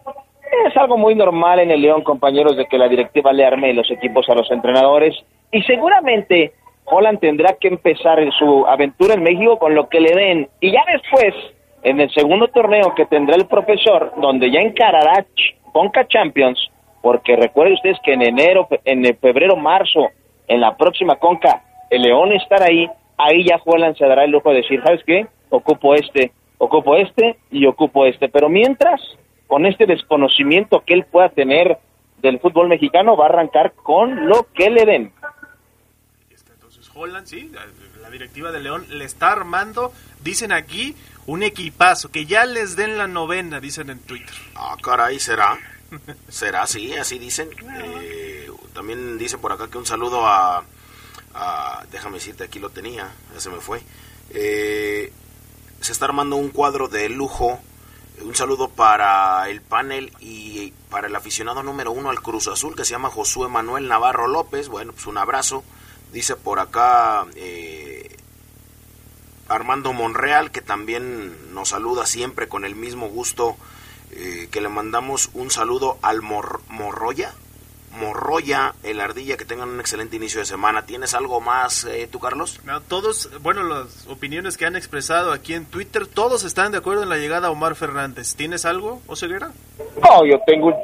[0.65, 3.89] Es algo muy normal en el León, compañeros, de que la directiva le arme los
[3.91, 5.15] equipos a los entrenadores
[5.51, 6.53] y seguramente
[6.85, 10.49] Holland tendrá que empezar en su aventura en México con lo que le den.
[10.59, 11.33] Y ya después,
[11.83, 15.25] en el segundo torneo que tendrá el profesor, donde ya encarará
[15.71, 16.59] Conca Champions,
[17.01, 20.09] porque recuerden ustedes que en enero, en febrero, marzo,
[20.47, 22.87] en la próxima Conca, el León estará ahí,
[23.17, 25.27] ahí ya Holland se dará el lujo de decir, ¿sabes qué?
[25.49, 28.29] Ocupo este, ocupo este y ocupo este.
[28.29, 29.01] Pero mientras,
[29.49, 31.79] con este desconocimiento que él pueda tener
[32.21, 35.11] del fútbol mexicano, va a arrancar con lo que le den.
[36.93, 37.51] Holland, sí,
[38.01, 40.95] la, directiva de León le está armando, dicen aquí,
[41.27, 44.35] un equipazo, que ya les den la novena, dicen en Twitter.
[44.55, 45.57] Ah, caray, ¿será?
[46.27, 46.67] ¿Será?
[46.67, 47.49] Sí, así dicen.
[48.01, 50.63] Eh, también dice por acá que un saludo a,
[51.91, 53.81] déjame decirte, aquí lo tenía, ya se me fue.
[54.31, 55.11] Eh,
[55.81, 57.59] se está armando un cuadro de lujo.
[58.23, 62.83] Un saludo para el panel y para el aficionado número uno al Cruz Azul que
[62.83, 64.67] se llama Josué Manuel Navarro López.
[64.67, 65.63] Bueno, pues un abrazo.
[66.11, 68.17] Dice por acá eh,
[69.47, 73.55] Armando Monreal, que también nos saluda siempre con el mismo gusto,
[74.11, 77.33] eh, que le mandamos un saludo al Morroya.
[77.91, 80.85] Morroya, el Ardilla, que tengan un excelente inicio de semana.
[80.85, 82.61] ¿Tienes algo más eh, tú, Carlos?
[82.65, 87.03] No, todos, bueno, las opiniones que han expresado aquí en Twitter, todos están de acuerdo
[87.03, 88.35] en la llegada a Omar Fernández.
[88.35, 89.49] ¿Tienes algo, Oseguera?
[90.01, 90.75] No, yo tengo un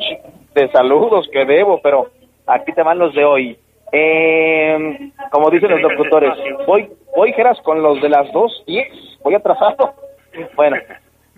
[0.53, 2.09] de saludos que debo, pero
[2.47, 3.57] aquí te van los de hoy.
[3.91, 6.31] Eh, como dicen los locutores,
[6.65, 8.87] voy, voy Geras con los de las dos diez,
[9.23, 9.93] voy atrasado.
[10.55, 10.77] Bueno,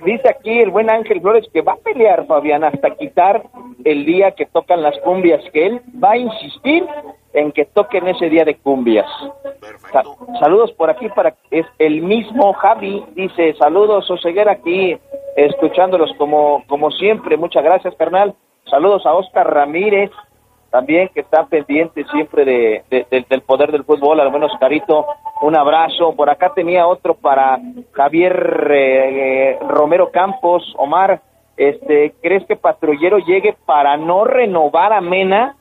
[0.05, 3.43] dice aquí el buen Ángel Flores que va a pelear Fabián hasta quitar
[3.83, 6.85] el día que tocan las cumbias, que él va a insistir
[7.33, 9.07] en que toquen ese día de cumbias.
[10.39, 14.97] saludos por aquí para es el mismo Javi dice saludos Oseguera aquí
[15.35, 18.33] escuchándolos como como siempre muchas gracias carnal
[18.65, 20.11] saludos a Oscar Ramírez
[20.77, 25.07] también que está pendiente siempre de, del poder del fútbol, al menos Carito,
[25.41, 26.13] un abrazo.
[26.15, 27.57] Por acá tenía otro para
[27.93, 31.19] Javier eh, Romero Campos, Omar,
[31.57, 35.55] este, ¿crees que Patrullero llegue para no renovar a Mena?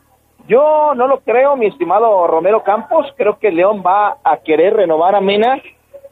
[0.48, 5.14] Yo no lo creo, mi estimado Romero Campos, creo que León va a querer renovar
[5.14, 5.62] a Mena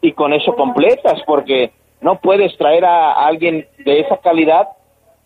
[0.00, 4.66] y con eso completas, porque no puedes traer a alguien de esa calidad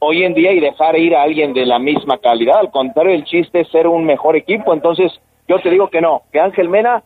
[0.01, 2.59] hoy en día y dejar ir a alguien de la misma calidad.
[2.59, 4.72] Al contrario, el chiste es ser un mejor equipo.
[4.72, 5.12] Entonces,
[5.46, 7.03] yo te digo que no, que Ángel Mena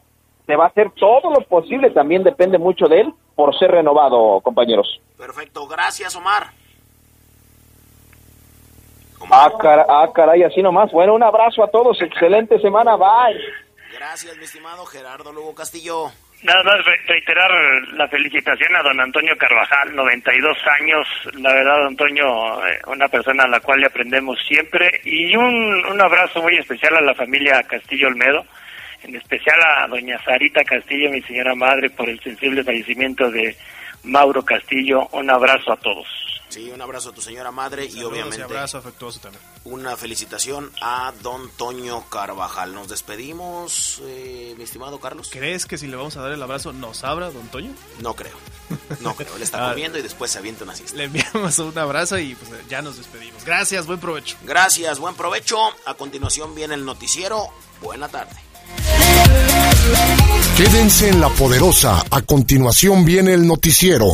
[0.46, 4.40] te va a hacer todo lo posible, también depende mucho de él por ser renovado,
[4.40, 5.00] compañeros.
[5.16, 6.48] Perfecto, gracias Omar.
[9.30, 9.50] Ah,
[9.88, 10.90] ah, caray, así nomás.
[10.90, 13.38] Bueno, un abrazo a todos, excelente semana, bye.
[13.94, 16.10] Gracias, mi estimado Gerardo Lugo Castillo.
[16.42, 17.50] Nada más reiterar
[17.92, 23.48] la felicitación a don Antonio Carvajal, 92 años, la verdad, Antonio, eh, una persona a
[23.48, 28.08] la cual le aprendemos siempre, y un, un abrazo muy especial a la familia Castillo
[28.08, 28.44] Olmedo,
[29.04, 33.56] en especial a doña Sarita Castillo, mi señora madre, por el sensible fallecimiento de
[34.02, 35.08] Mauro Castillo.
[35.12, 36.31] Un abrazo a todos.
[36.52, 39.42] Sí, un abrazo a tu señora madre y obviamente abrazo afectuoso también.
[39.64, 42.74] una felicitación a don Toño Carvajal.
[42.74, 45.30] Nos despedimos, eh, mi estimado Carlos.
[45.32, 47.72] ¿Crees que si le vamos a dar el abrazo nos abra don Toño?
[48.02, 48.36] No creo,
[49.00, 49.34] no creo.
[49.36, 49.70] Él está Ah.
[49.70, 50.98] comiendo y después se avienta una siesta.
[50.98, 53.42] Le enviamos un abrazo y pues ya nos despedimos.
[53.46, 54.36] Gracias, buen provecho.
[54.42, 55.56] Gracias, buen provecho.
[55.86, 57.46] A continuación viene el noticiero.
[57.80, 58.36] Buena tarde.
[60.56, 62.04] Quédense en la poderosa.
[62.10, 64.06] A continuación viene el noticiero.